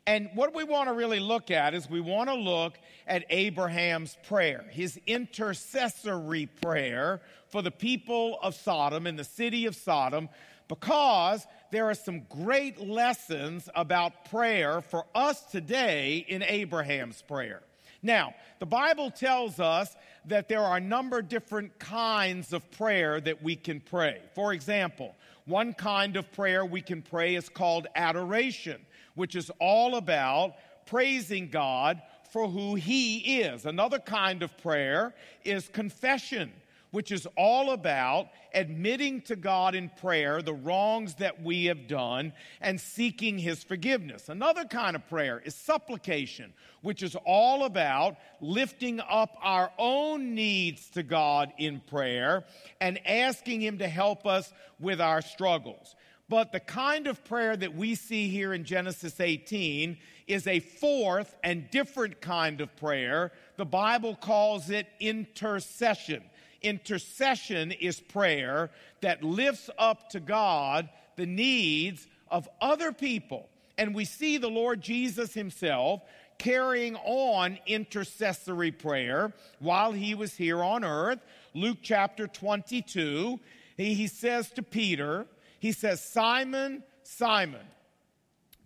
And 0.07 0.29
what 0.35 0.55
we 0.55 0.63
want 0.63 0.91
to 0.91 0.93
really 0.95 1.21
look 1.21 1.51
at 1.51 1.73
is 1.73 1.89
we 1.89 2.03
want 2.03 2.29
to 2.29 2.35
look 2.35 2.79
at 3.07 3.25
Abraham's 3.31 4.19
prayer, 4.29 4.67
his 4.71 5.01
intercessory 5.07 6.45
prayer 6.61 7.23
for 7.49 7.63
the 7.63 7.71
people 7.71 8.39
of 8.43 8.55
Sodom 8.55 9.07
in 9.07 9.17
the 9.17 9.25
city 9.25 9.65
of 9.65 9.75
Sodom, 9.75 10.29
because 10.69 11.47
there 11.73 11.89
are 11.89 11.95
some 11.95 12.27
great 12.29 12.79
lessons 12.79 13.71
about 13.75 14.27
prayer 14.27 14.83
for 14.83 15.07
us 15.15 15.41
today 15.45 16.27
in 16.29 16.43
Abraham's 16.43 17.23
prayer. 17.23 17.63
Now, 18.03 18.35
the 18.59 18.67
Bible 18.67 19.11
tells 19.11 19.59
us 19.59 19.97
that 20.27 20.47
there 20.47 20.61
are 20.61 20.77
a 20.77 20.81
number 20.81 21.21
of 21.21 21.31
different 21.31 21.79
kinds 21.79 22.53
of 22.53 22.71
prayer 22.73 23.19
that 23.23 23.43
we 23.43 23.57
can 23.57 23.81
pray. 23.81 24.21
For 24.35 24.53
example, 24.53 25.15
one 25.47 25.75
kind 25.75 26.17
of 26.17 26.31
prayer 26.33 26.65
we 26.65 26.81
can 26.81 27.03
pray 27.03 27.35
is 27.35 27.49
called 27.49 27.87
adoration 27.95 28.85
which 29.15 29.37
is 29.37 29.51
all 29.61 29.97
about 29.97 30.55
praising 30.87 31.49
God 31.49 32.03
for 32.31 32.49
who 32.49 32.75
He 32.75 33.41
is. 33.43 33.67
Another 33.67 33.99
kind 33.99 34.43
of 34.43 34.57
prayer 34.59 35.15
is 35.45 35.69
confession, 35.69 36.53
which 36.95 37.11
is 37.11 37.27
all 37.37 37.73
about 37.73 38.29
admitting 38.55 39.21
to 39.21 39.35
God 39.35 39.75
in 39.75 39.89
prayer 40.01 40.41
the 40.41 40.55
wrongs 40.55 41.17
that 41.17 41.43
we 41.43 41.65
have 41.65 41.89
done 41.89 42.33
and 42.61 42.81
seeking 42.81 43.37
His 43.37 43.65
forgiveness. 43.65 44.29
Another 44.29 44.65
kind 44.65 44.95
of 44.95 45.05
prayer 45.09 45.43
is 45.45 45.57
supplication, 45.57 46.53
which 46.83 47.03
is 47.03 47.17
all 47.27 47.65
about 47.65 48.17
lifting 48.41 49.01
up 49.01 49.37
our 49.43 49.73
own 49.77 50.37
needs 50.37 50.89
to 50.91 51.03
God 51.03 51.53
in 51.59 51.81
prayer 51.81 52.45
and 52.81 53.05
asking 53.05 53.61
Him 53.61 53.79
to 53.79 53.89
help 53.89 54.25
us 54.25 54.53
with 54.79 55.01
our 55.01 55.21
struggles. 55.21 55.97
But 56.29 56.53
the 56.53 56.61
kind 56.61 57.09
of 57.09 57.25
prayer 57.25 57.57
that 57.57 57.75
we 57.75 57.97
see 57.97 58.29
here 58.29 58.55
in 58.55 58.63
Genesis 58.63 59.19
18 59.19 59.99
is 60.29 60.47
a 60.47 60.61
fourth 60.61 61.35
and 61.43 61.69
different 61.73 62.21
kind 62.21 62.61
of 62.61 62.75
prayer. 62.77 63.33
The 63.57 63.67
Bible 63.67 64.15
calls 64.15 64.71
it 64.71 64.87
intercession. 65.01 66.23
Intercession 66.65 67.73
is 67.73 68.01
prayer 68.01 68.71
that 69.03 69.23
lifts 69.23 69.69
up 69.79 70.09
to 70.11 70.21
God 70.21 70.89
the 71.17 71.27
needs 71.27 72.07
of 72.31 72.49
other 72.61 72.91
people. 72.91 73.49
And 73.77 73.95
we 73.95 74.05
see 74.07 74.39
the 74.39 74.49
Lord 74.49 74.81
Jesus 74.81 75.35
himself 75.35 76.03
carrying 76.39 76.97
on 76.97 77.59
intercessory 77.67 78.73
prayer 78.73 79.33
while 79.61 79.93
he 79.93 80.15
was 80.15 80.35
here 80.35 80.63
on 80.63 80.85
earth. 80.85 81.21
Luke 81.53 81.79
chapter 81.83 82.27
22, 82.27 83.39
he, 83.77 83.95
he 83.95 84.07
says 84.07 84.51
to 84.53 84.63
Peter, 84.63 85.27
he 85.61 85.73
says, 85.73 86.03
Simon, 86.03 86.83
Simon, 87.03 87.67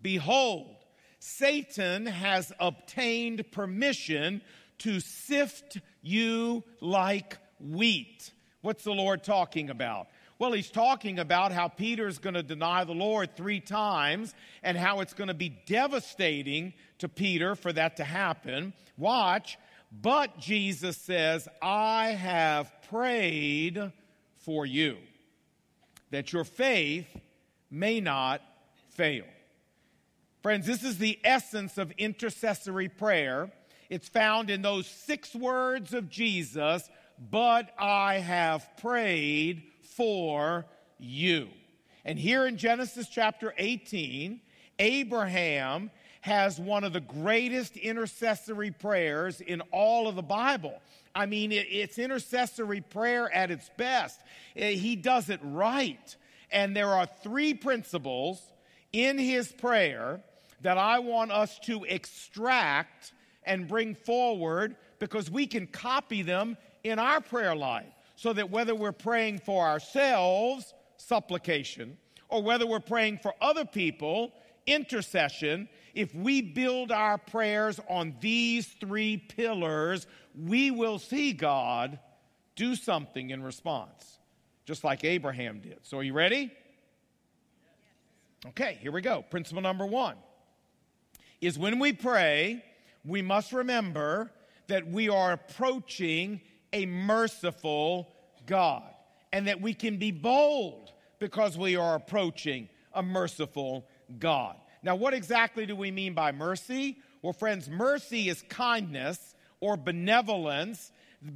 behold, 0.01 0.75
Satan 1.19 2.05
has 2.05 2.53
obtained 2.59 3.51
permission 3.51 4.41
to 4.79 4.99
sift 4.99 5.77
you 6.01 6.63
like 6.79 7.37
wheat. 7.59 8.31
What's 8.61 8.83
the 8.83 8.91
Lord 8.91 9.23
talking 9.23 9.69
about? 9.69 10.07
Well, 10.37 10.53
he's 10.53 10.69
talking 10.69 11.19
about 11.19 11.51
how 11.51 11.67
Peter's 11.67 12.17
going 12.17 12.35
to 12.35 12.43
deny 12.43 12.85
the 12.85 12.93
Lord 12.93 13.35
three 13.35 13.59
times 13.59 14.33
and 14.63 14.77
how 14.77 15.01
it's 15.01 15.13
going 15.13 15.27
to 15.27 15.33
be 15.33 15.49
devastating 15.65 16.73
to 16.99 17.09
Peter 17.09 17.55
for 17.55 17.73
that 17.73 17.97
to 17.97 18.05
happen. 18.05 18.73
Watch. 18.97 19.57
But 19.91 20.39
Jesus 20.39 20.95
says, 20.97 21.47
I 21.61 22.09
have 22.11 22.71
prayed 22.89 23.91
for 24.37 24.65
you 24.65 24.97
that 26.11 26.31
your 26.31 26.43
faith 26.43 27.07
may 27.69 27.99
not 27.99 28.41
fail. 28.91 29.25
Friends, 30.41 30.65
this 30.65 30.83
is 30.83 30.97
the 30.97 31.19
essence 31.23 31.77
of 31.77 31.91
intercessory 31.97 32.87
prayer. 32.87 33.51
It's 33.89 34.07
found 34.07 34.49
in 34.49 34.61
those 34.61 34.87
six 34.87 35.35
words 35.35 35.93
of 35.93 36.09
Jesus, 36.09 36.89
but 37.19 37.73
I 37.77 38.15
have 38.15 38.67
prayed 38.77 39.63
for 39.81 40.65
you. 40.97 41.49
And 42.05 42.17
here 42.17 42.47
in 42.47 42.57
Genesis 42.57 43.09
chapter 43.09 43.53
18, 43.57 44.39
Abraham 44.79 45.91
has 46.21 46.59
one 46.59 46.83
of 46.83 46.93
the 46.93 47.01
greatest 47.01 47.77
intercessory 47.77 48.71
prayers 48.71 49.41
in 49.41 49.61
all 49.71 50.07
of 50.07 50.15
the 50.15 50.23
Bible. 50.23 50.81
I 51.15 51.25
mean, 51.25 51.51
it's 51.51 51.97
intercessory 51.97 52.81
prayer 52.81 53.33
at 53.33 53.51
its 53.51 53.69
best. 53.77 54.19
Eh, 54.55 54.71
he 54.71 54.95
does 54.95 55.29
it 55.29 55.39
right. 55.43 56.15
And 56.51 56.75
there 56.75 56.89
are 56.89 57.05
three 57.05 57.53
principles 57.53 58.41
in 58.93 59.17
his 59.17 59.51
prayer 59.51 60.21
that 60.61 60.77
I 60.77 60.99
want 60.99 61.31
us 61.31 61.57
to 61.59 61.83
extract 61.83 63.13
and 63.43 63.67
bring 63.67 63.95
forward 63.95 64.75
because 64.99 65.31
we 65.31 65.47
can 65.47 65.67
copy 65.67 66.21
them 66.21 66.57
in 66.83 66.99
our 66.99 67.21
prayer 67.21 67.55
life. 67.55 67.93
So 68.15 68.33
that 68.33 68.49
whether 68.49 68.75
we're 68.75 68.91
praying 68.91 69.39
for 69.39 69.65
ourselves, 69.65 70.73
supplication, 70.97 71.97
or 72.27 72.43
whether 72.43 72.67
we're 72.67 72.79
praying 72.79 73.19
for 73.19 73.33
other 73.41 73.65
people, 73.65 74.33
intercession, 74.67 75.69
if 75.93 76.13
we 76.13 76.41
build 76.41 76.91
our 76.91 77.17
prayers 77.17 77.79
on 77.89 78.15
these 78.19 78.67
three 78.67 79.17
pillars, 79.17 80.05
we 80.37 80.71
will 80.71 80.99
see 80.99 81.33
God 81.33 81.99
do 82.55 82.75
something 82.75 83.29
in 83.29 83.41
response, 83.41 84.19
just 84.65 84.83
like 84.83 85.03
Abraham 85.03 85.59
did. 85.59 85.79
So, 85.83 85.97
are 85.97 86.03
you 86.03 86.13
ready? 86.13 86.51
Okay, 88.47 88.77
here 88.81 88.91
we 88.91 89.01
go. 89.01 89.21
Principle 89.21 89.61
number 89.61 89.85
one 89.85 90.15
is 91.41 91.57
when 91.57 91.79
we 91.79 91.93
pray, 91.93 92.63
we 93.05 93.21
must 93.21 93.51
remember 93.51 94.31
that 94.67 94.87
we 94.87 95.09
are 95.09 95.33
approaching 95.33 96.41
a 96.73 96.85
merciful 96.85 98.07
God 98.45 98.83
and 99.31 99.47
that 99.47 99.61
we 99.61 99.73
can 99.73 99.97
be 99.97 100.11
bold 100.11 100.91
because 101.19 101.57
we 101.57 101.75
are 101.75 101.95
approaching 101.95 102.69
a 102.93 103.03
merciful 103.03 103.85
God. 104.17 104.55
Now, 104.81 104.95
what 104.95 105.13
exactly 105.13 105.65
do 105.65 105.75
we 105.75 105.91
mean 105.91 106.13
by 106.13 106.31
mercy? 106.31 106.97
Well, 107.21 107.33
friends, 107.33 107.69
mercy 107.69 108.29
is 108.29 108.43
kindness 108.49 109.35
or 109.59 109.75
benevolence 109.77 110.91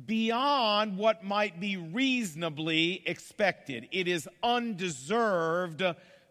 beyond 0.06 0.98
what 0.98 1.24
might 1.24 1.60
be 1.60 1.76
reasonably 1.76 3.04
expected. 3.06 3.90
It 3.92 4.08
is 4.08 4.30
undeserved 4.42 5.84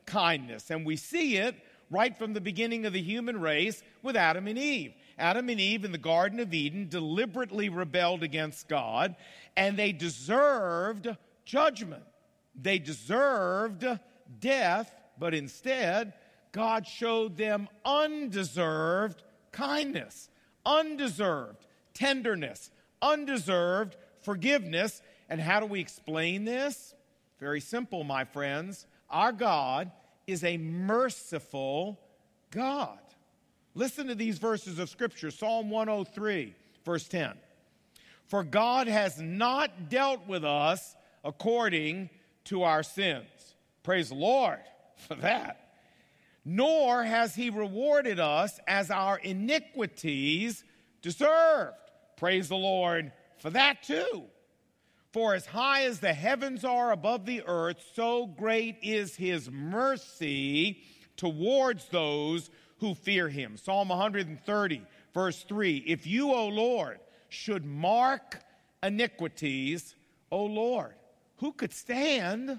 kindness. 0.07 0.71
And 0.71 0.87
we 0.87 0.97
see 0.97 1.37
it 1.37 1.55
right 1.91 2.17
from 2.17 2.33
the 2.33 2.41
beginning 2.41 2.87
of 2.87 2.95
the 2.95 3.03
human 3.03 3.41
race 3.41 3.83
with 4.03 4.17
Adam 4.17 4.49
and 4.49 4.59
Eve. 4.59 4.95
Adam 5.19 5.49
and 5.49 5.61
Eve 5.61 5.85
in 5.85 5.93
the 5.93 5.99
Garden 5.99 6.41
of 6.41 6.55
Eden 6.55 6.89
deliberately 6.89 7.69
rebelled 7.69 8.23
against 8.23 8.69
God, 8.69 9.15
and 9.57 9.77
they 9.77 9.93
deserved 9.93 11.09
judgment. 11.45 12.05
They 12.55 12.79
deserved 12.79 13.87
death, 14.41 14.95
but 15.19 15.35
instead, 15.35 16.15
God 16.53 16.87
showed 16.87 17.37
them 17.37 17.69
undeserved 17.85 19.23
kindness, 19.53 20.29
undeserved 20.67 21.67
tenderness, 21.95 22.71
undeserved 23.01 23.97
forgiveness. 24.21 25.03
And 25.29 25.41
how 25.41 25.61
do 25.61 25.67
we 25.67 25.81
explain 25.81 26.45
this? 26.45 26.95
Very 27.41 27.61
simple, 27.61 28.05
my 28.05 28.25
friends. 28.25 28.87
Our 29.11 29.33
God 29.33 29.91
is 30.27 30.45
a 30.45 30.57
merciful 30.59 31.99
God. 32.51 32.99
Listen 33.75 34.07
to 34.09 34.15
these 34.15 34.39
verses 34.39 34.79
of 34.79 34.91
Scripture 34.91 35.31
Psalm 35.31 35.71
103, 35.71 36.55
verse 36.85 37.09
10. 37.09 37.33
For 38.27 38.45
God 38.45 38.87
has 38.87 39.21
not 39.21 39.89
dealt 39.89 40.27
with 40.27 40.45
us 40.45 40.95
according 41.25 42.11
to 42.45 42.63
our 42.65 42.83
sins. 42.83 43.27
Praise 43.83 44.11
the 44.11 44.15
Lord 44.15 44.61
for 44.97 45.15
that. 45.17 45.59
Nor 46.45 47.05
has 47.05 47.35
he 47.35 47.51
rewarded 47.51 48.21
us 48.21 48.59
as 48.67 48.91
our 48.91 49.19
iniquities 49.19 50.65
deserved. 51.01 51.77
Praise 52.17 52.49
the 52.49 52.57
Lord 52.57 53.13
for 53.39 53.51
that 53.51 53.83
too. 53.83 54.25
For 55.13 55.35
as 55.35 55.47
high 55.47 55.85
as 55.85 56.01
the 56.01 56.15
heavens 56.15 56.65
are 56.65 56.91
above 56.91 57.27
the 57.27 57.43
earth, 57.47 57.83
so 57.95 58.27
great 58.27 58.79
is 58.83 59.15
his 59.15 59.51
mercy 59.51 60.83
towards 61.17 61.87
those 61.89 62.51
who 62.83 62.97
fear 62.97 63.29
him. 63.29 63.57
Psalm 63.57 63.89
130, 63.91 64.83
verse 65.15 65.45
3 65.45 65.85
If 65.87 66.05
you, 66.05 66.33
O 66.33 66.49
Lord, 66.49 66.99
should 67.29 67.65
mark 67.65 68.41
iniquities, 68.83 69.95
O 70.33 70.45
Lord, 70.45 70.95
who 71.37 71.53
could 71.53 71.73
stand? 71.73 72.59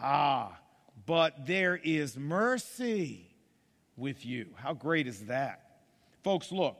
Ah, 0.00 0.58
but 1.04 1.46
there 1.46 1.76
is 1.76 2.16
mercy 2.16 3.36
with 3.94 4.24
you. 4.24 4.46
How 4.56 4.72
great 4.72 5.06
is 5.06 5.26
that? 5.26 5.60
Folks, 6.24 6.50
look, 6.50 6.78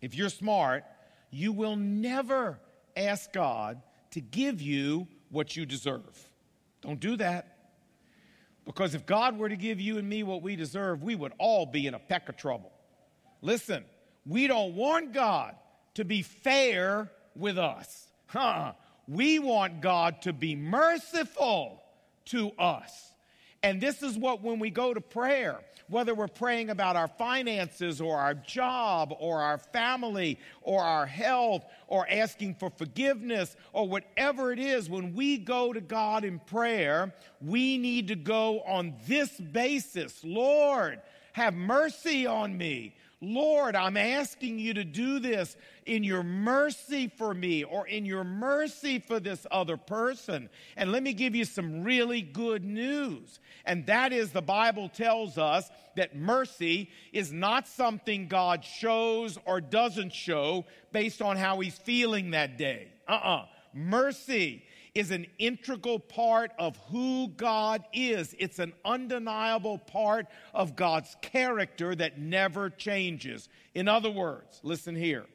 if 0.00 0.14
you're 0.14 0.28
smart, 0.28 0.84
you 1.30 1.52
will 1.52 1.74
never 1.74 2.60
ask 2.96 3.32
God 3.32 3.82
to 4.12 4.20
give 4.20 4.62
you 4.62 5.08
what 5.30 5.56
you 5.56 5.66
deserve. 5.66 6.30
Don't 6.80 7.00
do 7.00 7.16
that. 7.16 7.55
Because 8.66 8.94
if 8.94 9.06
God 9.06 9.38
were 9.38 9.48
to 9.48 9.56
give 9.56 9.80
you 9.80 9.96
and 9.96 10.08
me 10.08 10.24
what 10.24 10.42
we 10.42 10.56
deserve, 10.56 11.02
we 11.02 11.14
would 11.14 11.32
all 11.38 11.64
be 11.64 11.86
in 11.86 11.94
a 11.94 11.98
peck 11.98 12.28
of 12.28 12.36
trouble. 12.36 12.72
Listen, 13.40 13.84
we 14.26 14.48
don't 14.48 14.74
want 14.74 15.12
God 15.12 15.54
to 15.94 16.04
be 16.04 16.22
fair 16.22 17.10
with 17.36 17.58
us. 17.58 18.08
Huh? 18.26 18.72
We 19.06 19.38
want 19.38 19.80
God 19.80 20.22
to 20.22 20.32
be 20.32 20.56
merciful 20.56 21.80
to 22.26 22.50
us. 22.58 23.12
And 23.62 23.80
this 23.80 24.02
is 24.02 24.16
what, 24.16 24.42
when 24.42 24.58
we 24.58 24.70
go 24.70 24.94
to 24.94 25.00
prayer, 25.00 25.60
whether 25.88 26.14
we're 26.14 26.28
praying 26.28 26.70
about 26.70 26.96
our 26.96 27.08
finances 27.08 28.00
or 28.00 28.18
our 28.18 28.34
job 28.34 29.14
or 29.18 29.40
our 29.40 29.58
family 29.58 30.38
or 30.62 30.82
our 30.82 31.06
health 31.06 31.64
or 31.86 32.08
asking 32.10 32.54
for 32.54 32.70
forgiveness 32.70 33.56
or 33.72 33.88
whatever 33.88 34.52
it 34.52 34.58
is, 34.58 34.90
when 34.90 35.14
we 35.14 35.38
go 35.38 35.72
to 35.72 35.80
God 35.80 36.24
in 36.24 36.38
prayer, 36.40 37.14
we 37.40 37.78
need 37.78 38.08
to 38.08 38.16
go 38.16 38.60
on 38.60 38.94
this 39.06 39.30
basis 39.30 40.22
Lord, 40.24 41.00
have 41.32 41.54
mercy 41.54 42.26
on 42.26 42.56
me. 42.56 42.94
Lord, 43.22 43.74
I'm 43.74 43.96
asking 43.96 44.58
you 44.58 44.74
to 44.74 44.84
do 44.84 45.18
this 45.18 45.56
in 45.86 46.04
your 46.04 46.22
mercy 46.22 47.08
for 47.08 47.32
me 47.32 47.64
or 47.64 47.86
in 47.86 48.04
your 48.04 48.24
mercy 48.24 48.98
for 48.98 49.18
this 49.18 49.46
other 49.50 49.78
person. 49.78 50.50
And 50.76 50.92
let 50.92 51.02
me 51.02 51.14
give 51.14 51.34
you 51.34 51.46
some 51.46 51.82
really 51.82 52.20
good 52.20 52.62
news. 52.62 53.40
And 53.64 53.86
that 53.86 54.12
is 54.12 54.32
the 54.32 54.42
Bible 54.42 54.90
tells 54.90 55.38
us 55.38 55.70
that 55.96 56.14
mercy 56.14 56.90
is 57.10 57.32
not 57.32 57.66
something 57.66 58.28
God 58.28 58.62
shows 58.62 59.38
or 59.46 59.62
doesn't 59.62 60.12
show 60.12 60.66
based 60.92 61.22
on 61.22 61.38
how 61.38 61.60
he's 61.60 61.78
feeling 61.78 62.32
that 62.32 62.58
day. 62.58 62.88
Uh 63.08 63.12
uh-uh. 63.12 63.36
uh 63.36 63.46
Mercy 63.72 64.62
is 64.96 65.10
an 65.10 65.26
integral 65.38 65.98
part 65.98 66.52
of 66.58 66.74
who 66.90 67.28
God 67.28 67.84
is. 67.92 68.34
It's 68.38 68.58
an 68.58 68.72
undeniable 68.82 69.76
part 69.76 70.26
of 70.54 70.74
God's 70.74 71.14
character 71.20 71.94
that 71.94 72.18
never 72.18 72.70
changes. 72.70 73.50
In 73.74 73.88
other 73.88 74.10
words, 74.10 74.58
listen 74.62 74.96
here. 74.96 75.26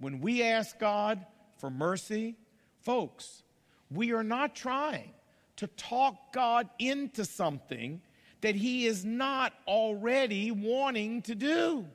When 0.00 0.20
we 0.20 0.42
ask 0.42 0.76
God 0.80 1.24
for 1.58 1.70
mercy, 1.70 2.34
folks, 2.80 3.44
we 3.88 4.12
are 4.12 4.24
not 4.24 4.56
trying 4.56 5.12
to 5.58 5.68
talk 5.68 6.32
God 6.32 6.68
into 6.80 7.24
something 7.24 8.02
that 8.40 8.56
He 8.56 8.84
is 8.84 9.04
not 9.04 9.52
already 9.68 10.50
wanting 10.50 11.22
to 11.22 11.36
do. 11.36 11.86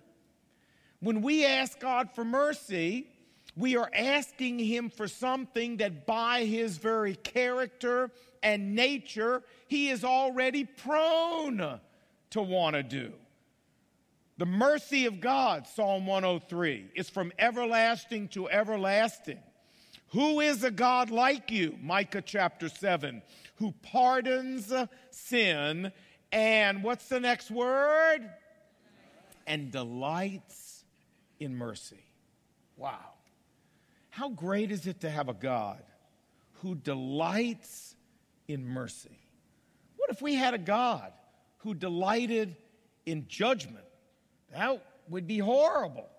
When 1.01 1.21
we 1.21 1.45
ask 1.45 1.77
God 1.79 2.11
for 2.15 2.23
mercy, 2.23 3.07
we 3.59 3.75
are 3.75 3.91
asking 3.93 4.57
him 4.57 4.89
for 4.89 5.07
something 5.09 5.77
that 5.77 6.05
by 6.05 6.45
his 6.45 6.77
very 6.77 7.15
character 7.15 8.09
and 8.41 8.73
nature, 8.73 9.43
he 9.67 9.89
is 9.89 10.05
already 10.05 10.63
prone 10.63 11.81
to 12.29 12.41
want 12.41 12.75
to 12.77 12.83
do. 12.83 13.11
The 14.37 14.45
mercy 14.45 15.05
of 15.07 15.19
God, 15.19 15.67
Psalm 15.67 16.07
103, 16.07 16.91
is 16.95 17.09
from 17.09 17.33
everlasting 17.37 18.29
to 18.29 18.49
everlasting. 18.49 19.39
Who 20.11 20.39
is 20.39 20.63
a 20.63 20.71
God 20.71 21.11
like 21.11 21.51
you? 21.51 21.77
Micah 21.81 22.21
chapter 22.21 22.69
7, 22.69 23.21
who 23.55 23.73
pardons 23.83 24.73
sin 25.11 25.91
and 26.31 26.81
what's 26.81 27.09
the 27.09 27.19
next 27.19 27.51
word? 27.51 28.21
And 29.45 29.69
delights 29.69 30.85
in 31.41 31.57
mercy. 31.57 32.05
Wow. 32.77 33.18
How 34.19 34.27
great 34.27 34.69
is 34.69 34.85
it 34.85 34.99
to 34.99 35.09
have 35.09 35.29
a 35.29 35.33
God 35.33 35.81
who 36.55 36.75
delights 36.75 37.95
in 38.49 38.67
mercy? 38.67 39.17
What 39.95 40.09
if 40.09 40.21
we 40.21 40.35
had 40.35 40.53
a 40.53 40.57
God 40.57 41.13
who 41.59 41.73
delighted 41.73 42.57
in 43.05 43.29
judgment? 43.29 43.85
That 44.51 44.83
would 45.07 45.25
be 45.25 45.37
horrible. 45.37 46.09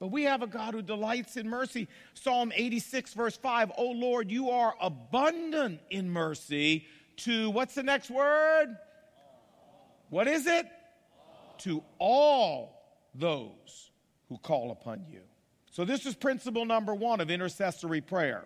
But 0.00 0.08
we 0.08 0.24
have 0.24 0.42
a 0.42 0.48
God 0.48 0.74
who 0.74 0.82
delights 0.82 1.36
in 1.36 1.48
mercy. 1.48 1.86
Psalm 2.14 2.50
86, 2.52 3.14
verse 3.14 3.36
5 3.36 3.70
Oh 3.78 3.92
Lord, 3.92 4.32
you 4.32 4.50
are 4.50 4.74
abundant 4.80 5.78
in 5.90 6.10
mercy 6.10 6.86
to 7.18 7.50
what's 7.50 7.76
the 7.76 7.84
next 7.84 8.10
word? 8.10 8.76
What 10.10 10.26
is 10.26 10.48
it? 10.48 10.66
To 11.58 11.84
all 12.00 12.82
those 13.14 13.92
who 14.28 14.38
call 14.38 14.72
upon 14.72 15.04
you. 15.08 15.20
So, 15.74 15.84
this 15.84 16.06
is 16.06 16.14
principle 16.14 16.64
number 16.64 16.94
one 16.94 17.20
of 17.20 17.32
intercessory 17.32 18.00
prayer 18.00 18.44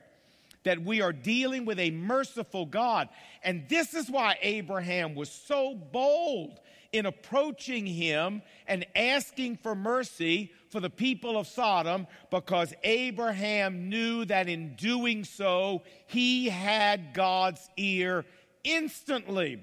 that 0.65 0.83
we 0.83 1.03
are 1.03 1.13
dealing 1.13 1.67
with 1.67 1.79
a 1.79 1.91
merciful 1.91 2.65
God. 2.65 3.11
And 3.45 3.69
this 3.69 3.93
is 3.93 4.11
why 4.11 4.39
Abraham 4.41 5.15
was 5.15 5.31
so 5.31 5.75
bold 5.75 6.59
in 6.91 7.05
approaching 7.05 7.85
him 7.85 8.41
and 8.67 8.87
asking 8.97 9.59
for 9.59 9.75
mercy 9.75 10.55
for 10.71 10.81
the 10.81 10.89
people 10.89 11.37
of 11.37 11.47
Sodom 11.47 12.07
because 12.31 12.73
Abraham 12.83 13.91
knew 13.91 14.25
that 14.25 14.49
in 14.49 14.75
doing 14.77 15.23
so, 15.23 15.83
he 16.07 16.49
had 16.49 17.13
God's 17.13 17.69
ear 17.77 18.25
instantly. 18.65 19.63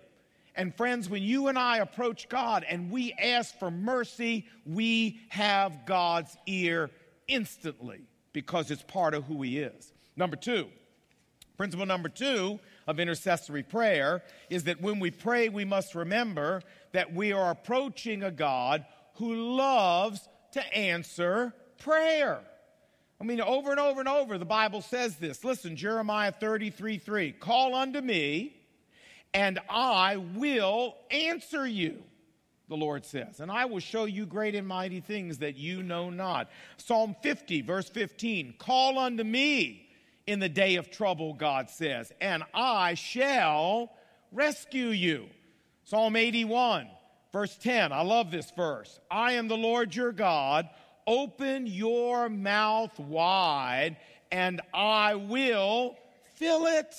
And 0.56 0.72
friends, 0.78 1.10
when 1.10 1.24
you 1.24 1.48
and 1.48 1.58
I 1.58 1.78
approach 1.78 2.30
God 2.30 2.64
and 2.70 2.92
we 2.92 3.12
ask 3.14 3.58
for 3.58 3.72
mercy, 3.72 4.46
we 4.68 5.20
have 5.30 5.88
God's 5.88 6.38
ear 6.46 6.92
instantly 7.28 8.02
because 8.34 8.72
it's 8.72 8.84
part 8.84 9.14
of 9.14 9.26
who 9.26 9.42
he 9.42 9.60
is. 9.60 9.94
Number 10.16 10.36
two, 10.36 10.68
principle 11.58 11.86
number 11.86 12.10
two 12.10 12.60
of 12.88 13.00
intercessory 13.00 13.64
prayer 13.64 14.24
is 14.50 14.66
that 14.66 14.82
when 14.82 15.00
we 15.00 15.12
pray, 15.12 15.50
we 15.50 15.66
must 15.66 15.96
remember 15.96 16.62
that 16.92 17.14
we 17.14 17.32
are 17.32 17.52
approaching 17.52 18.24
a 18.24 18.32
God 18.32 18.86
who 19.16 19.56
loves 19.56 20.28
to 20.52 20.76
answer 20.76 21.54
prayer. 21.80 22.40
I 23.20 23.24
mean, 23.24 23.40
over 23.42 23.72
and 23.72 23.80
over 23.80 24.00
and 24.02 24.10
over, 24.10 24.38
the 24.38 24.46
Bible 24.46 24.82
says 24.82 25.16
this. 25.16 25.44
Listen, 25.44 25.76
Jeremiah 25.76 26.32
33 26.32 26.98
3. 26.98 27.32
Call 27.34 27.74
unto 27.74 28.02
me, 28.02 28.56
and 29.34 29.60
I 29.70 30.18
will 30.18 30.96
answer 31.10 31.66
you 31.66 32.04
the 32.68 32.76
Lord 32.76 33.06
says, 33.06 33.40
and 33.40 33.52
I 33.52 33.66
will 33.66 33.80
show 33.80 34.06
you 34.06 34.26
great 34.26 34.56
and 34.56 34.68
mighty 34.68 35.00
things 35.00 35.40
that 35.40 35.58
you 35.58 35.84
know 35.84 36.10
not. 36.10 36.50
Psalm 36.78 37.16
50, 37.22 37.62
verse 37.62 37.90
15 37.90 38.56
Call 38.58 38.98
unto 38.98 39.24
me 39.24 39.88
in 40.28 40.40
the 40.40 40.50
day 40.50 40.76
of 40.76 40.90
trouble, 40.90 41.34
God 41.34 41.70
says, 41.70 42.12
and 42.20 42.44
I 42.54 42.96
shall 42.96 43.92
rescue 44.32 44.88
you. 44.88 45.28
Psalm 45.84 46.16
81, 46.16 46.88
verse 47.32 47.56
10. 47.58 47.92
I 47.92 48.02
love 48.02 48.32
this 48.32 48.52
verse. 48.52 49.00
I 49.12 49.34
am 49.34 49.48
the 49.48 49.58
Lord 49.58 49.96
your 49.96 50.12
God. 50.12 50.68
Open 51.06 51.68
your 51.68 52.30
mouth 52.30 52.98
wide, 53.00 53.98
and 54.32 54.62
I 54.74 55.14
will 55.14 55.96
fill 56.36 56.66
it. 56.66 56.96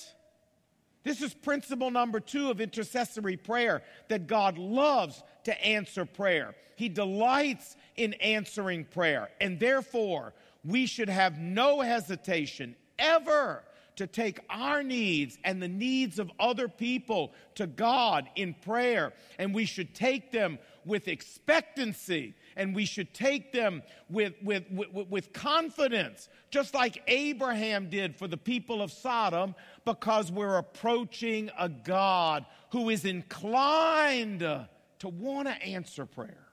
This 1.06 1.22
is 1.22 1.32
principle 1.32 1.92
number 1.92 2.18
two 2.18 2.50
of 2.50 2.60
intercessory 2.60 3.36
prayer 3.36 3.84
that 4.08 4.26
God 4.26 4.58
loves 4.58 5.22
to 5.44 5.64
answer 5.64 6.04
prayer. 6.04 6.56
He 6.74 6.88
delights 6.88 7.76
in 7.94 8.14
answering 8.14 8.86
prayer. 8.86 9.28
And 9.40 9.60
therefore, 9.60 10.34
we 10.64 10.86
should 10.86 11.08
have 11.08 11.38
no 11.38 11.80
hesitation 11.80 12.74
ever 12.98 13.62
to 13.94 14.08
take 14.08 14.40
our 14.50 14.82
needs 14.82 15.38
and 15.44 15.62
the 15.62 15.68
needs 15.68 16.18
of 16.18 16.28
other 16.40 16.66
people 16.66 17.32
to 17.54 17.68
God 17.68 18.28
in 18.34 18.52
prayer. 18.52 19.12
And 19.38 19.54
we 19.54 19.64
should 19.64 19.94
take 19.94 20.32
them 20.32 20.58
with 20.86 21.08
expectancy 21.08 22.34
and 22.56 22.74
we 22.74 22.84
should 22.84 23.12
take 23.12 23.52
them 23.52 23.82
with, 24.08 24.34
with, 24.42 24.64
with, 24.70 25.08
with, 25.08 25.32
confidence, 25.32 26.28
just 26.50 26.72
like 26.74 27.02
Abraham 27.06 27.90
did 27.90 28.16
for 28.16 28.28
the 28.28 28.36
people 28.36 28.80
of 28.80 28.90
Sodom, 28.90 29.54
because 29.84 30.32
we're 30.32 30.56
approaching 30.56 31.50
a 31.58 31.68
God 31.68 32.46
who 32.70 32.88
is 32.88 33.04
inclined 33.04 34.40
to 34.40 35.08
want 35.08 35.48
to 35.48 35.62
answer 35.62 36.06
prayer. 36.06 36.46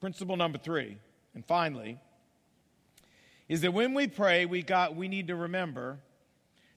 Principle 0.00 0.36
number 0.36 0.58
three, 0.58 0.96
and 1.34 1.44
finally, 1.44 1.98
is 3.48 3.62
that 3.62 3.72
when 3.72 3.94
we 3.94 4.06
pray, 4.06 4.46
we, 4.46 4.62
got, 4.62 4.94
we 4.94 5.08
need 5.08 5.26
to 5.26 5.34
remember 5.34 5.98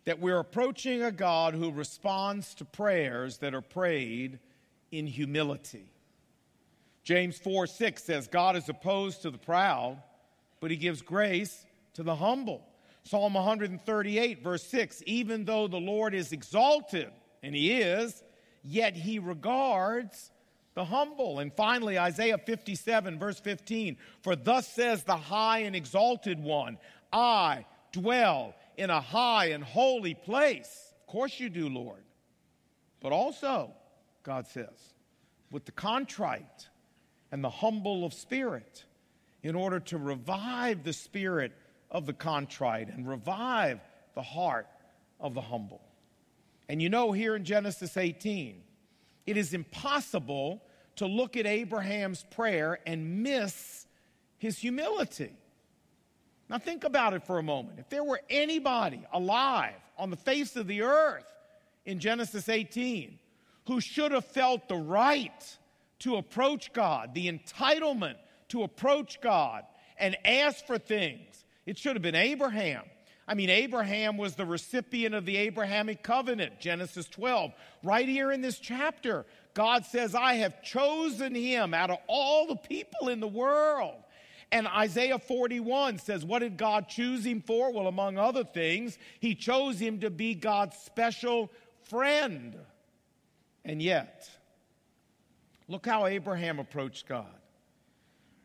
that 0.05 0.19
we're 0.19 0.39
approaching 0.39 1.03
a 1.03 1.11
God 1.11 1.53
who 1.53 1.71
responds 1.71 2.55
to 2.55 2.65
prayers 2.65 3.37
that 3.37 3.53
are 3.53 3.61
prayed 3.61 4.39
in 4.93 5.07
humility. 5.07 5.91
James 7.03 7.37
4 7.39 7.67
6 7.67 8.03
says, 8.03 8.27
God 8.27 8.55
is 8.55 8.69
opposed 8.69 9.23
to 9.23 9.31
the 9.31 9.37
proud, 9.37 10.01
but 10.61 10.71
he 10.71 10.77
gives 10.77 11.01
grace 11.01 11.65
to 11.95 12.03
the 12.03 12.15
humble. 12.15 12.65
Psalm 13.03 13.33
138, 13.33 14.43
verse 14.43 14.63
6 14.63 15.03
Even 15.07 15.45
though 15.45 15.67
the 15.67 15.79
Lord 15.79 16.13
is 16.13 16.31
exalted, 16.31 17.09
and 17.41 17.55
he 17.55 17.81
is, 17.81 18.23
yet 18.61 18.95
he 18.95 19.19
regards 19.19 20.31
the 20.75 20.85
humble. 20.85 21.39
And 21.39 21.51
finally, 21.51 21.97
Isaiah 21.97 22.37
57, 22.37 23.17
verse 23.17 23.39
15 23.39 23.97
For 24.21 24.35
thus 24.35 24.67
says 24.67 25.03
the 25.03 25.17
high 25.17 25.59
and 25.59 25.75
exalted 25.75 26.41
one, 26.41 26.77
I 27.11 27.65
dwell 27.91 28.53
in 28.77 28.91
a 28.91 29.01
high 29.01 29.47
and 29.47 29.63
holy 29.63 30.13
place. 30.13 30.93
Of 31.01 31.07
course 31.07 31.39
you 31.39 31.49
do, 31.49 31.67
Lord. 31.67 32.03
But 33.01 33.11
also, 33.11 33.73
God 34.23 34.47
says, 34.47 34.93
with 35.51 35.65
the 35.65 35.71
contrite 35.71 36.69
and 37.31 37.43
the 37.43 37.49
humble 37.49 38.05
of 38.05 38.13
spirit, 38.13 38.85
in 39.43 39.55
order 39.55 39.79
to 39.79 39.97
revive 39.97 40.83
the 40.83 40.93
spirit 40.93 41.51
of 41.91 42.05
the 42.05 42.13
contrite 42.13 42.87
and 42.87 43.07
revive 43.07 43.79
the 44.15 44.21
heart 44.21 44.67
of 45.19 45.33
the 45.33 45.41
humble. 45.41 45.81
And 46.69 46.81
you 46.81 46.89
know, 46.89 47.11
here 47.11 47.35
in 47.35 47.43
Genesis 47.43 47.97
18, 47.97 48.63
it 49.25 49.37
is 49.37 49.53
impossible 49.53 50.63
to 50.95 51.05
look 51.05 51.35
at 51.35 51.45
Abraham's 51.45 52.23
prayer 52.31 52.79
and 52.85 53.21
miss 53.23 53.85
his 54.37 54.57
humility. 54.57 55.31
Now, 56.49 56.59
think 56.59 56.83
about 56.83 57.13
it 57.13 57.23
for 57.23 57.39
a 57.39 57.43
moment. 57.43 57.79
If 57.79 57.89
there 57.89 58.03
were 58.03 58.21
anybody 58.29 59.01
alive 59.11 59.75
on 59.97 60.09
the 60.09 60.17
face 60.17 60.55
of 60.55 60.67
the 60.67 60.83
earth 60.83 61.25
in 61.85 61.99
Genesis 61.99 62.47
18 62.47 63.19
who 63.65 63.79
should 63.79 64.11
have 64.11 64.25
felt 64.25 64.67
the 64.67 64.75
right 64.75 65.57
to 65.99 66.17
approach 66.17 66.73
God, 66.73 67.13
the 67.13 67.31
entitlement 67.31 68.15
to 68.49 68.63
approach 68.63 69.21
God 69.21 69.63
and 69.97 70.17
ask 70.25 70.65
for 70.65 70.77
things, 70.77 71.45
it 71.65 71.77
should 71.77 71.95
have 71.95 72.01
been 72.01 72.15
Abraham. 72.15 72.83
I 73.27 73.35
mean, 73.35 73.49
Abraham 73.49 74.17
was 74.17 74.35
the 74.35 74.45
recipient 74.45 75.15
of 75.15 75.25
the 75.25 75.37
Abrahamic 75.37 76.03
covenant, 76.03 76.59
Genesis 76.59 77.07
12. 77.07 77.53
Right 77.81 78.07
here 78.07 78.31
in 78.31 78.41
this 78.41 78.59
chapter, 78.59 79.25
God 79.53 79.85
says, 79.85 80.13
I 80.13 80.35
have 80.35 80.61
chosen 80.61 81.33
him 81.33 81.73
out 81.73 81.89
of 81.89 81.99
all 82.07 82.47
the 82.47 82.57
people 82.57 83.07
in 83.07 83.21
the 83.21 83.27
world. 83.27 83.95
And 84.51 84.67
Isaiah 84.67 85.19
41 85.19 85.99
says, 85.99 86.25
What 86.25 86.39
did 86.39 86.57
God 86.57 86.89
choose 86.89 87.25
him 87.25 87.41
for? 87.41 87.71
Well, 87.71 87.87
among 87.87 88.17
other 88.17 88.43
things, 88.43 88.99
he 89.19 89.35
chose 89.35 89.79
him 89.79 90.01
to 90.01 90.09
be 90.09 90.35
God's 90.35 90.77
special 90.77 91.49
friend. 91.83 92.57
And 93.65 93.81
yet, 93.81 94.29
look 95.67 95.85
how 95.85 96.05
Abraham 96.05 96.59
approached 96.59 97.07
God. 97.07 97.25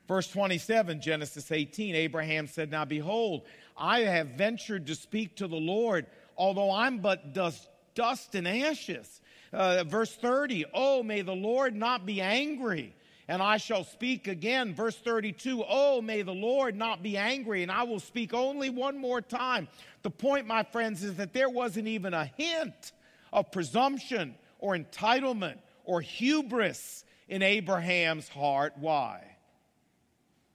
Verse 0.07 0.29
27, 0.29 1.03
Genesis 1.03 1.53
18, 1.53 1.95
Abraham 1.95 2.47
said, 2.47 2.71
Now 2.71 2.87
behold, 2.87 3.43
I 3.77 4.01
have 4.01 4.29
ventured 4.29 4.87
to 4.87 4.95
speak 4.95 5.37
to 5.37 5.47
the 5.47 5.57
Lord, 5.57 6.07
although 6.37 6.71
I'm 6.71 7.01
but 7.01 7.35
dust, 7.35 7.69
dust 7.95 8.35
and 8.35 8.49
ashes. 8.49 9.21
Uh, 9.53 9.85
verse 9.85 10.15
30, 10.15 10.65
oh, 10.73 11.03
may 11.03 11.23
the 11.23 11.35
Lord 11.35 11.75
not 11.75 12.07
be 12.07 12.23
angry, 12.23 12.95
and 13.29 13.43
I 13.43 13.59
shall 13.59 13.85
speak 13.85 14.29
again. 14.29 14.75
Verse 14.75 14.97
32, 14.97 15.63
oh, 15.69 16.01
may 16.01 16.23
the 16.23 16.33
Lord 16.33 16.75
not 16.75 17.03
be 17.03 17.19
angry, 17.19 17.63
and 17.63 17.71
I 17.71 17.83
will 17.83 18.01
speak 18.01 18.33
only 18.33 18.71
one 18.71 18.99
more 18.99 19.21
time. 19.21 19.69
The 20.03 20.11
point, 20.11 20.47
my 20.47 20.63
friends, 20.63 21.03
is 21.03 21.17
that 21.17 21.35
there 21.35 21.51
wasn't 21.51 21.89
even 21.89 22.15
a 22.15 22.31
hint 22.37 22.93
of 23.31 23.51
presumption 23.53 24.35
or 24.59 24.77
entitlement 24.77 25.59
or 25.85 26.01
hubris 26.01 27.05
in 27.29 27.43
Abraham's 27.43 28.29
heart. 28.29 28.75
Why? 28.79 29.37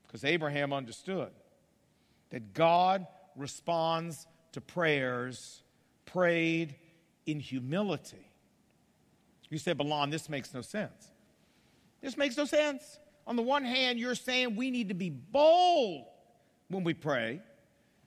Because 0.06 0.24
Abraham 0.24 0.72
understood 0.72 1.30
that 2.30 2.54
God 2.54 3.06
responds 3.36 4.26
to 4.52 4.60
prayers 4.60 5.62
prayed 6.06 6.76
in 7.26 7.40
humility. 7.40 8.30
You 9.50 9.58
say, 9.58 9.74
Balon, 9.74 10.10
this 10.10 10.28
makes 10.28 10.52
no 10.52 10.62
sense. 10.62 11.10
This 12.00 12.16
makes 12.16 12.36
no 12.36 12.44
sense. 12.44 12.98
On 13.26 13.36
the 13.36 13.42
one 13.42 13.64
hand, 13.64 13.98
you're 13.98 14.14
saying 14.14 14.56
we 14.56 14.70
need 14.70 14.88
to 14.88 14.94
be 14.94 15.10
bold 15.10 16.06
when 16.68 16.84
we 16.84 16.92
pray. 16.92 17.40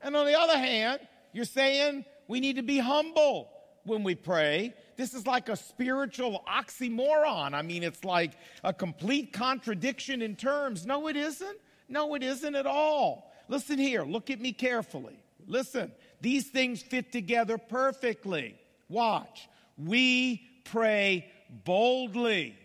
And 0.02 0.16
on 0.16 0.26
the 0.26 0.38
other 0.38 0.58
hand, 0.58 1.00
you're 1.34 1.46
saying 1.46 2.06
we 2.28 2.40
need 2.40 2.58
to 2.58 2.64
be 2.64 2.78
humble 2.80 3.50
when 3.84 4.04
we 4.04 4.14
pray. 4.16 4.74
This 4.98 5.14
is 5.14 5.28
like 5.28 5.48
a 5.48 5.56
spiritual 5.56 6.44
oxymoron. 6.48 7.54
I 7.54 7.62
mean, 7.62 7.84
it's 7.84 8.04
like 8.04 8.34
a 8.64 8.74
complete 8.74 9.32
contradiction 9.32 10.24
in 10.24 10.36
terms. 10.36 10.86
No, 10.86 11.08
it 11.08 11.16
isn't. 11.16 11.58
No, 11.88 12.16
it 12.16 12.24
isn't 12.24 12.56
at 12.56 12.66
all. 12.66 13.32
Listen 13.48 13.78
here, 13.78 14.04
look 14.04 14.30
at 14.30 14.42
me 14.42 14.52
carefully. 14.52 15.20
Listen, 15.46 15.92
these 16.20 16.48
things 16.50 16.82
fit 16.82 17.12
together 17.12 17.58
perfectly. 17.58 18.56
Watch. 18.90 19.48
We 19.78 20.42
pray 20.66 21.32
boldly 21.64 22.58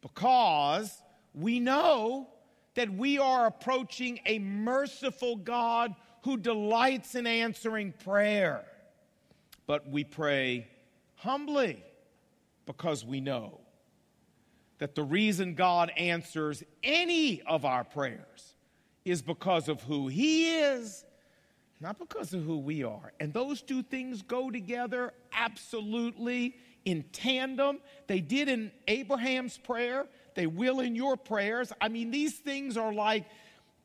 because 0.00 0.96
we 1.34 1.60
know 1.60 2.28
that 2.74 2.90
we 2.90 3.18
are 3.18 3.46
approaching 3.46 4.20
a 4.26 4.38
merciful 4.38 5.36
God 5.36 5.94
who 6.22 6.36
delights 6.36 7.14
in 7.14 7.26
answering 7.26 7.92
prayer. 8.04 8.64
But 9.66 9.88
we 9.88 10.04
pray 10.04 10.68
humbly 11.20 11.84
because 12.66 13.04
we 13.04 13.20
know 13.20 13.60
that 14.78 14.94
the 14.94 15.02
reason 15.02 15.54
God 15.54 15.92
answers 15.96 16.62
any 16.82 17.42
of 17.42 17.64
our 17.64 17.84
prayers 17.84 18.54
is 19.04 19.20
because 19.20 19.68
of 19.68 19.82
who 19.82 20.08
He 20.08 20.56
is, 20.56 21.04
not 21.80 21.98
because 21.98 22.32
of 22.32 22.42
who 22.42 22.58
we 22.58 22.82
are. 22.84 23.12
And 23.20 23.32
those 23.32 23.60
two 23.60 23.82
things 23.82 24.22
go 24.22 24.50
together 24.50 25.12
absolutely 25.32 26.56
in 26.84 27.04
tandem. 27.12 27.80
They 28.06 28.20
did 28.20 28.48
in 28.48 28.72
Abraham's 28.88 29.58
prayer, 29.58 30.06
they 30.34 30.46
will 30.46 30.80
in 30.80 30.96
your 30.96 31.16
prayers. 31.16 31.72
I 31.80 31.88
mean, 31.88 32.10
these 32.10 32.38
things 32.38 32.76
are 32.78 32.92
like 32.92 33.26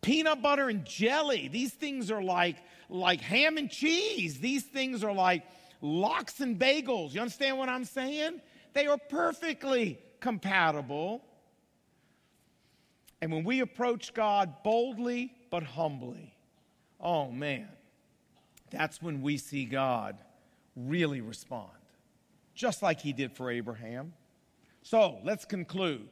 peanut 0.01 0.41
butter 0.41 0.69
and 0.69 0.85
jelly. 0.85 1.49
These 1.49 1.73
things 1.73 2.11
are 2.11 2.23
like 2.23 2.57
like 2.89 3.19
ham 3.19 3.57
and 3.57 3.69
cheese. 3.69 4.39
These 4.39 4.63
things 4.63 5.03
are 5.03 5.13
like 5.13 5.43
lox 5.85 6.39
and 6.41 6.59
bagels. 6.59 7.13
You 7.13 7.21
understand 7.21 7.57
what 7.57 7.69
I'm 7.69 7.85
saying? 7.85 8.41
They 8.73 8.87
are 8.87 8.97
perfectly 8.97 9.99
compatible. 10.19 11.23
And 13.21 13.31
when 13.31 13.43
we 13.43 13.61
approach 13.61 14.13
God 14.13 14.63
boldly 14.63 15.33
but 15.49 15.63
humbly, 15.63 16.35
oh 16.99 17.31
man, 17.31 17.69
that's 18.71 19.01
when 19.01 19.21
we 19.21 19.37
see 19.37 19.65
God 19.65 20.17
really 20.75 21.21
respond, 21.21 21.69
just 22.53 22.81
like 22.81 22.99
he 22.99 23.13
did 23.13 23.31
for 23.31 23.49
Abraham. 23.49 24.13
So 24.81 25.19
let's 25.23 25.45
conclude. 25.45 26.09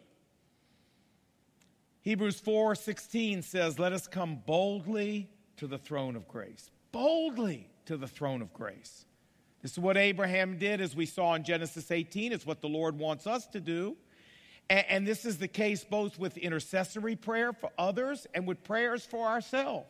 Hebrews 2.02 2.40
4:16 2.40 3.42
says, 3.42 3.80
"Let 3.80 3.94
us 3.94 4.08
come 4.08 4.38
boldly 4.46 5.30
to 5.58 5.68
the 5.68 5.78
throne 5.78 6.16
of 6.16 6.28
grace." 6.28 6.70
Boldly 6.92 7.70
to 7.86 7.98
the 7.98 8.08
throne 8.08 8.42
of 8.42 8.54
grace. 8.54 9.06
This 9.64 9.72
is 9.72 9.80
what 9.80 9.96
Abraham 9.96 10.58
did, 10.58 10.82
as 10.82 10.94
we 10.94 11.06
saw 11.06 11.34
in 11.36 11.46
Genesis 11.46 11.90
18. 11.90 12.34
It's 12.34 12.46
what 12.46 12.60
the 12.60 12.68
Lord 12.68 13.00
wants 13.00 13.26
us 13.26 13.48
to 13.48 13.62
do. 13.62 13.96
And, 14.70 14.86
and 14.90 15.08
this 15.08 15.24
is 15.24 15.38
the 15.38 15.48
case 15.48 15.86
both 15.86 16.20
with 16.20 16.38
intercessory 16.38 17.16
prayer 17.16 17.54
for 17.54 17.72
others 17.78 18.28
and 18.36 18.46
with 18.46 18.62
prayers 18.66 19.06
for 19.06 19.26
ourselves. 19.26 19.88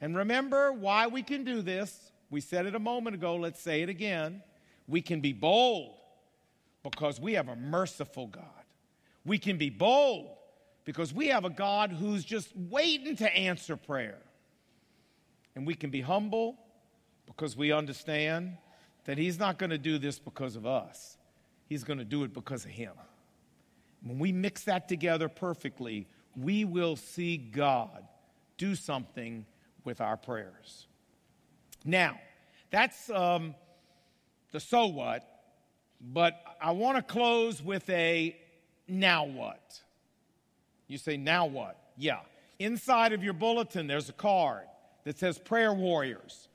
And 0.00 0.16
remember 0.16 0.72
why 0.72 1.08
we 1.08 1.24
can 1.24 1.42
do 1.42 1.62
this. 1.62 2.12
We 2.30 2.40
said 2.40 2.64
it 2.64 2.76
a 2.76 2.78
moment 2.78 3.16
ago, 3.16 3.34
let's 3.34 3.60
say 3.60 3.82
it 3.82 3.88
again. 3.88 4.40
We 4.86 5.02
can 5.02 5.20
be 5.20 5.32
bold 5.32 5.96
because 6.84 7.20
we 7.20 7.32
have 7.34 7.48
a 7.48 7.56
merciful 7.56 8.28
God. 8.28 8.44
We 9.24 9.38
can 9.38 9.58
be 9.58 9.68
bold 9.68 10.30
because 10.84 11.12
we 11.12 11.26
have 11.26 11.44
a 11.44 11.50
God 11.50 11.90
who's 11.90 12.24
just 12.24 12.56
waiting 12.56 13.16
to 13.16 13.36
answer 13.36 13.76
prayer. 13.76 14.18
And 15.56 15.66
we 15.66 15.74
can 15.74 15.90
be 15.90 16.00
humble 16.00 16.56
because 17.30 17.56
we 17.56 17.72
understand 17.72 18.56
that 19.04 19.16
He's 19.16 19.38
not 19.38 19.58
going 19.58 19.70
to 19.70 19.78
do 19.78 19.98
this 19.98 20.18
because 20.18 20.56
of 20.56 20.66
us, 20.66 21.16
He's 21.66 21.84
going 21.84 21.98
to 21.98 22.04
do 22.04 22.24
it 22.24 22.34
because 22.34 22.64
of 22.64 22.70
Him. 22.70 22.92
When 24.02 24.18
we 24.18 24.32
mix 24.32 24.64
that 24.64 24.88
together 24.88 25.28
perfectly, 25.28 26.06
we 26.36 26.64
will 26.64 26.96
see 26.96 27.36
God 27.36 28.04
do 28.56 28.74
something 28.74 29.46
with 29.84 30.00
our 30.00 30.16
prayers. 30.16 30.86
Now, 31.84 32.18
that's 32.70 33.10
um, 33.10 33.54
the 34.52 34.60
so 34.60 34.86
what, 34.86 35.26
but 36.00 36.40
I 36.60 36.72
want 36.72 36.96
to 36.96 37.02
close 37.02 37.62
with 37.62 37.88
a 37.90 38.36
now 38.88 39.24
what. 39.24 39.80
You 40.88 40.98
say, 40.98 41.16
now 41.16 41.46
what? 41.46 41.78
Yeah. 41.96 42.20
Inside 42.58 43.12
of 43.12 43.22
your 43.22 43.32
bulletin, 43.32 43.86
there's 43.86 44.08
a 44.08 44.14
card 44.14 44.64
that 45.04 45.18
says 45.18 45.38
Prayer 45.38 45.72
Warriors. 45.72 46.48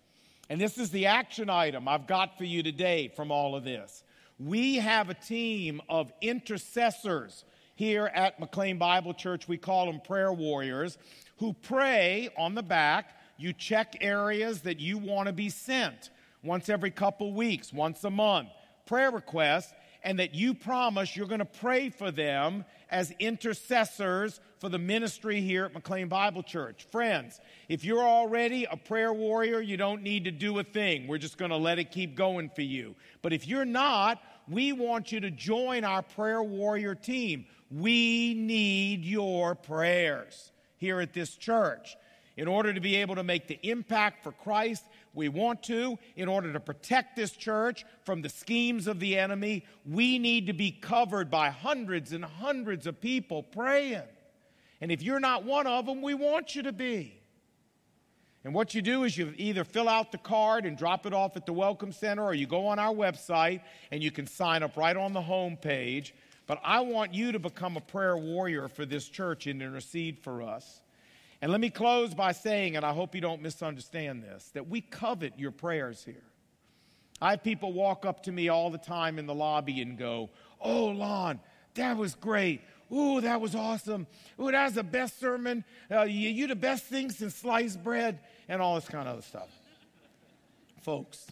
And 0.49 0.61
this 0.61 0.77
is 0.77 0.91
the 0.91 1.07
action 1.07 1.49
item 1.49 1.87
I've 1.87 2.05
got 2.05 2.37
for 2.37 2.43
you 2.43 2.61
today 2.61 3.11
from 3.15 3.31
all 3.31 3.55
of 3.55 3.63
this. 3.63 4.03
We 4.37 4.75
have 4.75 5.09
a 5.09 5.15
team 5.15 5.81
of 5.89 6.11
intercessors 6.21 7.45
here 7.75 8.11
at 8.13 8.39
McLean 8.39 8.77
Bible 8.77 9.13
Church. 9.13 9.47
We 9.47 9.57
call 9.57 9.87
them 9.87 9.99
prayer 9.99 10.31
warriors 10.31 10.97
who 11.37 11.53
pray 11.53 12.29
on 12.37 12.53
the 12.53 12.61
back. 12.61 13.17
You 13.37 13.53
check 13.53 13.97
areas 14.01 14.61
that 14.61 14.79
you 14.79 14.97
want 14.97 15.27
to 15.27 15.33
be 15.33 15.49
sent 15.49 16.11
once 16.43 16.69
every 16.69 16.91
couple 16.91 17.33
weeks, 17.33 17.73
once 17.73 18.03
a 18.03 18.09
month, 18.11 18.49
prayer 18.85 19.09
requests, 19.11 19.73
and 20.03 20.19
that 20.19 20.35
you 20.35 20.53
promise 20.53 21.15
you're 21.15 21.27
going 21.27 21.39
to 21.39 21.45
pray 21.45 21.89
for 21.89 22.11
them 22.11 22.63
as 22.89 23.11
intercessors 23.19 24.39
for 24.59 24.69
the 24.69 24.79
ministry 24.79 25.41
here 25.41 25.65
at 25.65 25.73
McLean 25.73 26.07
Bible 26.07 26.43
Church. 26.43 26.87
Friends, 26.91 27.39
if 27.69 27.83
you're 27.83 28.03
already 28.03 28.65
a 28.65 28.77
prayer 28.77 29.13
warrior, 29.13 29.59
you 29.59 29.77
don't 29.77 30.01
need 30.01 30.25
to 30.25 30.31
do 30.31 30.57
a 30.59 30.63
thing. 30.63 31.07
We're 31.07 31.17
just 31.17 31.37
going 31.37 31.51
to 31.51 31.57
let 31.57 31.79
it 31.79 31.91
keep 31.91 32.15
going 32.15 32.49
for 32.49 32.61
you. 32.61 32.95
But 33.21 33.33
if 33.33 33.47
you're 33.47 33.65
not, 33.65 34.21
we 34.47 34.71
want 34.73 35.11
you 35.11 35.19
to 35.21 35.31
join 35.31 35.83
our 35.83 36.01
prayer 36.01 36.41
warrior 36.43 36.95
team. 36.95 37.45
We 37.71 38.33
need 38.33 39.03
your 39.03 39.55
prayers 39.55 40.51
here 40.77 41.01
at 41.01 41.13
this 41.13 41.35
church. 41.35 41.95
In 42.37 42.47
order 42.49 42.73
to 42.73 42.81
be 42.81 42.97
able 42.97 43.15
to 43.15 43.23
make 43.23 43.47
the 43.47 43.59
impact 43.63 44.23
for 44.23 44.33
Christ 44.33 44.83
we 45.15 45.29
want 45.29 45.63
to, 45.63 45.97
in 46.15 46.27
order 46.27 46.51
to 46.53 46.59
protect 46.59 47.15
this 47.15 47.31
church 47.31 47.85
from 48.03 48.21
the 48.21 48.29
schemes 48.29 48.87
of 48.87 48.99
the 48.99 49.17
enemy, 49.17 49.65
we 49.85 50.19
need 50.19 50.47
to 50.47 50.53
be 50.53 50.71
covered 50.71 51.31
by 51.31 51.49
hundreds 51.49 52.11
and 52.11 52.25
hundreds 52.25 52.87
of 52.87 52.99
people 52.99 53.43
praying. 53.43 54.03
And 54.81 54.91
if 54.91 55.01
you're 55.01 55.19
not 55.19 55.43
one 55.43 55.67
of 55.67 55.85
them, 55.85 56.01
we 56.01 56.13
want 56.13 56.55
you 56.55 56.63
to 56.63 56.73
be. 56.73 57.21
And 58.43 58.53
what 58.53 58.75
you 58.75 58.83
do 58.83 59.05
is 59.05 59.17
you 59.17 59.33
either 59.37 59.63
fill 59.63 59.89
out 59.89 60.11
the 60.11 60.19
card 60.19 60.67
and 60.67 60.77
drop 60.77 61.07
it 61.07 61.13
off 61.13 61.35
at 61.35 61.47
the 61.47 61.53
Welcome 61.53 61.91
Center, 61.91 62.23
or 62.23 62.35
you 62.35 62.45
go 62.45 62.67
on 62.67 62.77
our 62.77 62.93
website 62.93 63.61
and 63.91 64.03
you 64.03 64.11
can 64.11 64.27
sign 64.27 64.61
up 64.61 64.77
right 64.77 64.95
on 64.95 65.13
the 65.13 65.21
home 65.21 65.57
page. 65.57 66.13
But 66.45 66.59
I 66.63 66.81
want 66.81 67.11
you 67.11 67.31
to 67.31 67.39
become 67.39 67.75
a 67.75 67.81
prayer 67.81 68.15
warrior 68.15 68.67
for 68.67 68.85
this 68.85 69.09
church 69.09 69.47
and 69.47 69.63
intercede 69.63 70.19
for 70.19 70.43
us. 70.43 70.81
And 71.45 71.51
let 71.51 71.61
me 71.61 71.69
close 71.69 72.15
by 72.15 72.31
saying, 72.31 72.75
and 72.75 72.83
I 72.83 72.91
hope 72.91 73.13
you 73.13 73.21
don't 73.21 73.39
misunderstand 73.39 74.23
this, 74.23 74.49
that 74.55 74.67
we 74.67 74.81
covet 74.81 75.37
your 75.37 75.51
prayers 75.51 76.03
here. 76.03 76.23
I 77.21 77.29
have 77.29 77.43
people 77.43 77.71
walk 77.71 78.03
up 78.03 78.23
to 78.23 78.31
me 78.31 78.49
all 78.49 78.71
the 78.71 78.79
time 78.79 79.19
in 79.19 79.27
the 79.27 79.33
lobby 79.35 79.79
and 79.79 79.95
go, 79.95 80.31
Oh, 80.59 80.85
Lon, 80.85 81.39
that 81.75 81.97
was 81.97 82.15
great. 82.15 82.61
Ooh, 82.91 83.21
that 83.21 83.41
was 83.41 83.53
awesome. 83.53 84.07
Ooh, 84.41 84.49
that 84.49 84.65
was 84.65 84.73
the 84.73 84.81
best 84.81 85.19
sermon. 85.19 85.63
Uh, 85.91 86.01
you, 86.01 86.47
the 86.47 86.55
best 86.55 86.85
thing 86.85 87.11
since 87.11 87.35
sliced 87.35 87.83
bread, 87.83 88.21
and 88.49 88.59
all 88.59 88.73
this 88.73 88.89
kind 88.89 89.07
of 89.07 89.13
other 89.13 89.21
stuff. 89.21 89.49
Folks, 90.81 91.27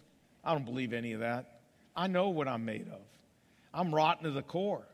I 0.45 0.53
don't 0.53 0.65
believe 0.65 0.93
any 0.93 1.13
of 1.13 1.21
that. 1.21 1.61
I 1.95 2.05
know 2.05 2.29
what 2.29 2.47
I'm 2.47 2.65
made 2.65 2.87
of. 2.87 3.01
I'm 3.73 3.95
rotten 3.95 4.25
to 4.25 4.29
the 4.31 4.43
core. 4.43 4.85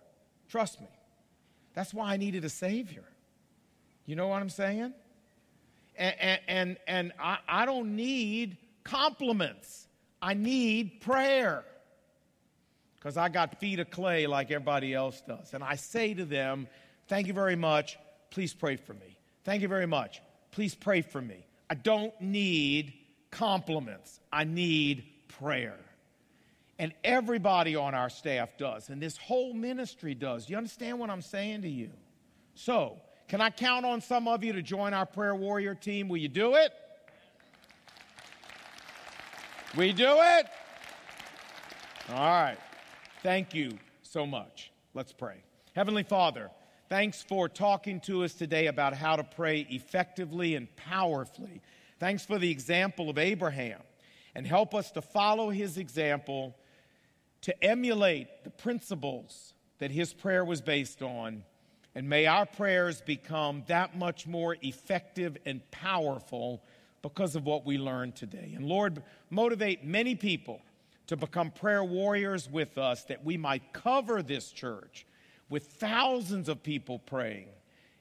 Trust 0.48 0.80
me. 0.80 0.88
That's 1.74 1.94
why 1.94 2.14
I 2.14 2.16
needed 2.16 2.46
a 2.46 2.50
Savior. 2.50 3.04
You 4.06 4.16
know 4.16 4.30
what 4.30 4.42
I'm 4.42 4.50
saying? 4.50 4.94
And, 6.00 6.40
and, 6.48 6.78
and, 6.88 7.14
I, 7.20 7.38
I 7.48 7.66
don't 7.66 7.96
need 7.96 8.58
compliments, 8.84 9.88
I 10.22 10.34
need 10.34 11.02
prayer. 11.02 11.64
Because 12.96 13.16
I 13.16 13.30
got 13.30 13.60
feet 13.60 13.80
of 13.80 13.90
clay 13.92 14.28
like 14.28 14.52
everybody 14.52 14.94
else 14.94 15.22
does. 15.26 15.54
And 15.54 15.64
I 15.64 15.76
say 15.76 16.14
to 16.14 16.26
them, 16.26 16.68
Thank 17.08 17.28
you 17.28 17.34
very 17.34 17.56
much. 17.56 17.98
Please 18.30 18.54
pray 18.54 18.76
for 18.76 18.94
me. 18.94 19.18
Thank 19.44 19.62
you 19.62 19.68
very 19.68 19.86
much. 19.88 20.22
Please 20.52 20.76
pray 20.76 21.02
for 21.02 21.22
me. 21.22 21.46
I 21.70 21.76
don't 21.76 22.14
need 22.22 22.94
compliments, 23.32 24.20
I 24.32 24.44
need 24.44 25.04
prayer. 25.28 25.78
And 26.78 26.94
everybody 27.04 27.76
on 27.76 27.94
our 27.94 28.10
staff 28.10 28.58
does, 28.58 28.90
and 28.90 29.02
this 29.02 29.18
whole 29.18 29.54
ministry 29.54 30.16
does. 30.16 30.46
Do 30.46 30.54
You 30.54 30.58
understand 30.58 31.00
what 31.00 31.10
I'm 31.10 31.22
saying 31.22 31.64
to 31.64 31.70
you? 31.70 31.90
So, 32.56 32.98
can 33.30 33.42
I 33.42 33.52
count 33.52 33.86
on 33.86 34.02
some 34.02 34.28
of 34.28 34.44
you 34.44 34.54
to 34.54 34.64
join 34.64 34.92
our 34.92 35.06
prayer 35.06 35.36
warrior 35.36 35.76
team? 35.76 36.10
Will 36.10 36.18
you 36.18 36.28
do 36.28 36.56
it? 36.56 36.74
We 39.78 39.94
do 39.94 40.16
it? 40.18 40.48
All 42.10 42.16
right. 42.16 42.58
Thank 43.22 43.54
you 43.54 43.78
so 44.02 44.26
much. 44.26 44.72
Let's 44.96 45.14
pray. 45.14 45.44
Heavenly 45.76 46.02
Father, 46.02 46.50
thanks 46.90 47.22
for 47.22 47.48
talking 47.48 48.00
to 48.02 48.24
us 48.24 48.34
today 48.34 48.66
about 48.66 48.94
how 48.94 49.16
to 49.16 49.24
pray 49.24 49.68
effectively 49.70 50.56
and 50.56 50.76
powerfully. 50.76 51.62
Thanks 52.00 52.26
for 52.26 52.40
the 52.40 52.50
example 52.50 53.12
of 53.12 53.20
Abraham. 53.20 53.80
And 54.34 54.48
help 54.48 54.74
us 54.74 54.90
to 54.92 55.04
follow 55.04 55.52
his 55.52 55.78
example, 55.78 56.56
to 57.42 57.64
emulate 57.64 58.44
the 58.44 58.50
principles 58.50 59.54
that 59.78 59.92
his 59.92 60.14
prayer 60.14 60.44
was 60.44 60.62
based 60.62 61.04
on 61.04 61.44
and 61.96 62.08
may 62.08 62.26
our 62.26 62.46
prayers 62.46 63.02
become 63.02 63.64
that 63.68 63.98
much 63.98 64.28
more 64.28 64.56
effective 64.62 65.38
and 65.46 65.62
powerful 65.72 66.62
because 67.02 67.36
of 67.36 67.46
what 67.46 67.66
we 67.66 67.78
learned 67.78 68.16
today. 68.16 68.54
And 68.56 68.66
Lord, 68.66 69.02
motivate 69.30 69.84
many 69.84 70.16
people 70.16 70.62
to 71.08 71.18
become 71.18 71.50
prayer 71.50 71.84
warriors 71.84 72.50
with 72.50 72.78
us 72.78 73.04
that 73.06 73.26
we 73.26 73.38
might 73.38 73.74
cover 73.74 74.22
this 74.22 74.52
church 74.52 75.06
with 75.50 75.66
thousands 75.66 76.48
of 76.48 76.62
people 76.62 77.00
praying, 77.00 77.48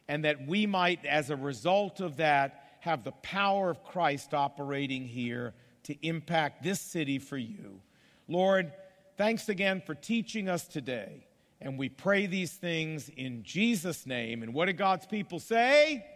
and 0.08 0.24
that 0.24 0.46
we 0.46 0.66
might, 0.66 1.04
as 1.06 1.30
a 1.30 1.36
result 1.36 2.00
of 2.00 2.18
that, 2.18 2.76
have 2.80 3.04
the 3.04 3.12
power 3.12 3.70
of 3.70 3.82
Christ 3.82 4.34
operating 4.34 5.06
here 5.06 5.54
to 5.84 6.06
impact 6.06 6.62
this 6.62 6.80
city 6.80 7.18
for 7.18 7.38
you. 7.38 7.80
Lord, 8.28 8.72
thanks 9.16 9.48
again 9.48 9.82
for 9.84 9.94
teaching 9.94 10.48
us 10.48 10.68
today. 10.68 11.24
And 11.60 11.76
we 11.78 11.88
pray 11.88 12.26
these 12.26 12.52
things 12.52 13.08
in 13.08 13.42
Jesus' 13.42 14.06
name. 14.06 14.42
And 14.42 14.54
what 14.54 14.66
did 14.66 14.76
God's 14.76 15.06
people 15.06 15.40
say? 15.40 16.06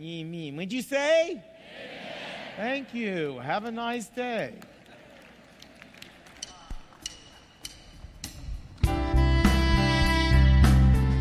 Amen. 0.00 0.56
Would 0.56 0.72
you 0.72 0.82
say? 0.82 1.30
Amen. 1.30 1.42
Thank 2.56 2.94
you. 2.94 3.38
Have 3.38 3.64
a 3.64 3.70
nice 3.70 4.08
day. 4.08 4.54